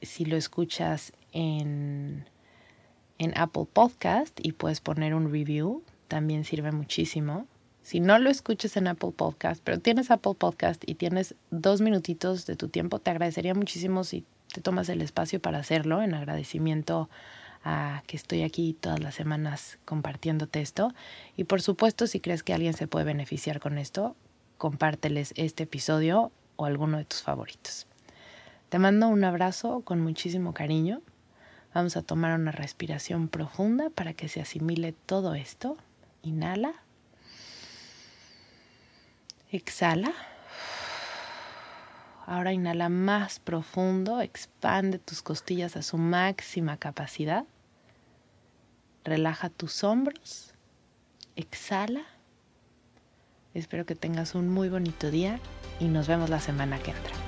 Si 0.00 0.24
lo 0.24 0.38
escuchas 0.38 1.12
en, 1.32 2.24
en 3.18 3.36
Apple 3.36 3.66
Podcast 3.70 4.40
y 4.42 4.52
puedes 4.52 4.80
poner 4.80 5.14
un 5.14 5.30
review, 5.30 5.82
también 6.08 6.44
sirve 6.44 6.72
muchísimo. 6.72 7.46
Si 7.82 8.00
no 8.00 8.18
lo 8.18 8.30
escuchas 8.30 8.78
en 8.78 8.86
Apple 8.86 9.12
Podcast, 9.14 9.60
pero 9.62 9.80
tienes 9.80 10.10
Apple 10.10 10.34
Podcast 10.38 10.82
y 10.86 10.94
tienes 10.94 11.34
dos 11.50 11.82
minutitos 11.82 12.46
de 12.46 12.56
tu 12.56 12.68
tiempo, 12.68 13.00
te 13.00 13.10
agradecería 13.10 13.54
muchísimo 13.54 14.02
si 14.02 14.24
te 14.54 14.62
tomas 14.62 14.88
el 14.88 15.02
espacio 15.02 15.42
para 15.42 15.58
hacerlo 15.58 16.00
en 16.00 16.14
agradecimiento 16.14 17.10
a 17.64 18.02
que 18.06 18.16
estoy 18.16 18.42
aquí 18.42 18.76
todas 18.78 19.00
las 19.00 19.14
semanas 19.14 19.78
compartiéndote 19.84 20.60
esto. 20.60 20.92
Y 21.36 21.44
por 21.44 21.62
supuesto, 21.62 22.06
si 22.06 22.20
crees 22.20 22.42
que 22.42 22.52
alguien 22.52 22.74
se 22.74 22.86
puede 22.86 23.06
beneficiar 23.06 23.58
con 23.58 23.78
esto, 23.78 24.14
compárteles 24.58 25.32
este 25.36 25.64
episodio 25.64 26.30
o 26.56 26.66
alguno 26.66 26.98
de 26.98 27.06
tus 27.06 27.22
favoritos. 27.22 27.86
Te 28.68 28.78
mando 28.78 29.08
un 29.08 29.24
abrazo 29.24 29.80
con 29.80 30.00
muchísimo 30.00 30.52
cariño. 30.52 31.00
Vamos 31.72 31.96
a 31.96 32.02
tomar 32.02 32.38
una 32.38 32.52
respiración 32.52 33.28
profunda 33.28 33.90
para 33.90 34.12
que 34.12 34.28
se 34.28 34.40
asimile 34.40 34.92
todo 35.06 35.34
esto. 35.34 35.76
Inhala. 36.22 36.74
Exhala. 39.50 40.12
Ahora 42.26 42.52
inhala 42.52 42.88
más 42.88 43.38
profundo, 43.38 44.20
expande 44.22 44.98
tus 44.98 45.20
costillas 45.20 45.76
a 45.76 45.82
su 45.82 45.98
máxima 45.98 46.78
capacidad. 46.78 47.44
Relaja 49.04 49.50
tus 49.50 49.84
hombros. 49.84 50.54
Exhala. 51.36 52.04
Espero 53.52 53.86
que 53.86 53.94
tengas 53.94 54.34
un 54.34 54.48
muy 54.48 54.68
bonito 54.68 55.10
día 55.10 55.38
y 55.78 55.84
nos 55.84 56.08
vemos 56.08 56.30
la 56.30 56.40
semana 56.40 56.78
que 56.78 56.90
entra. 56.90 57.23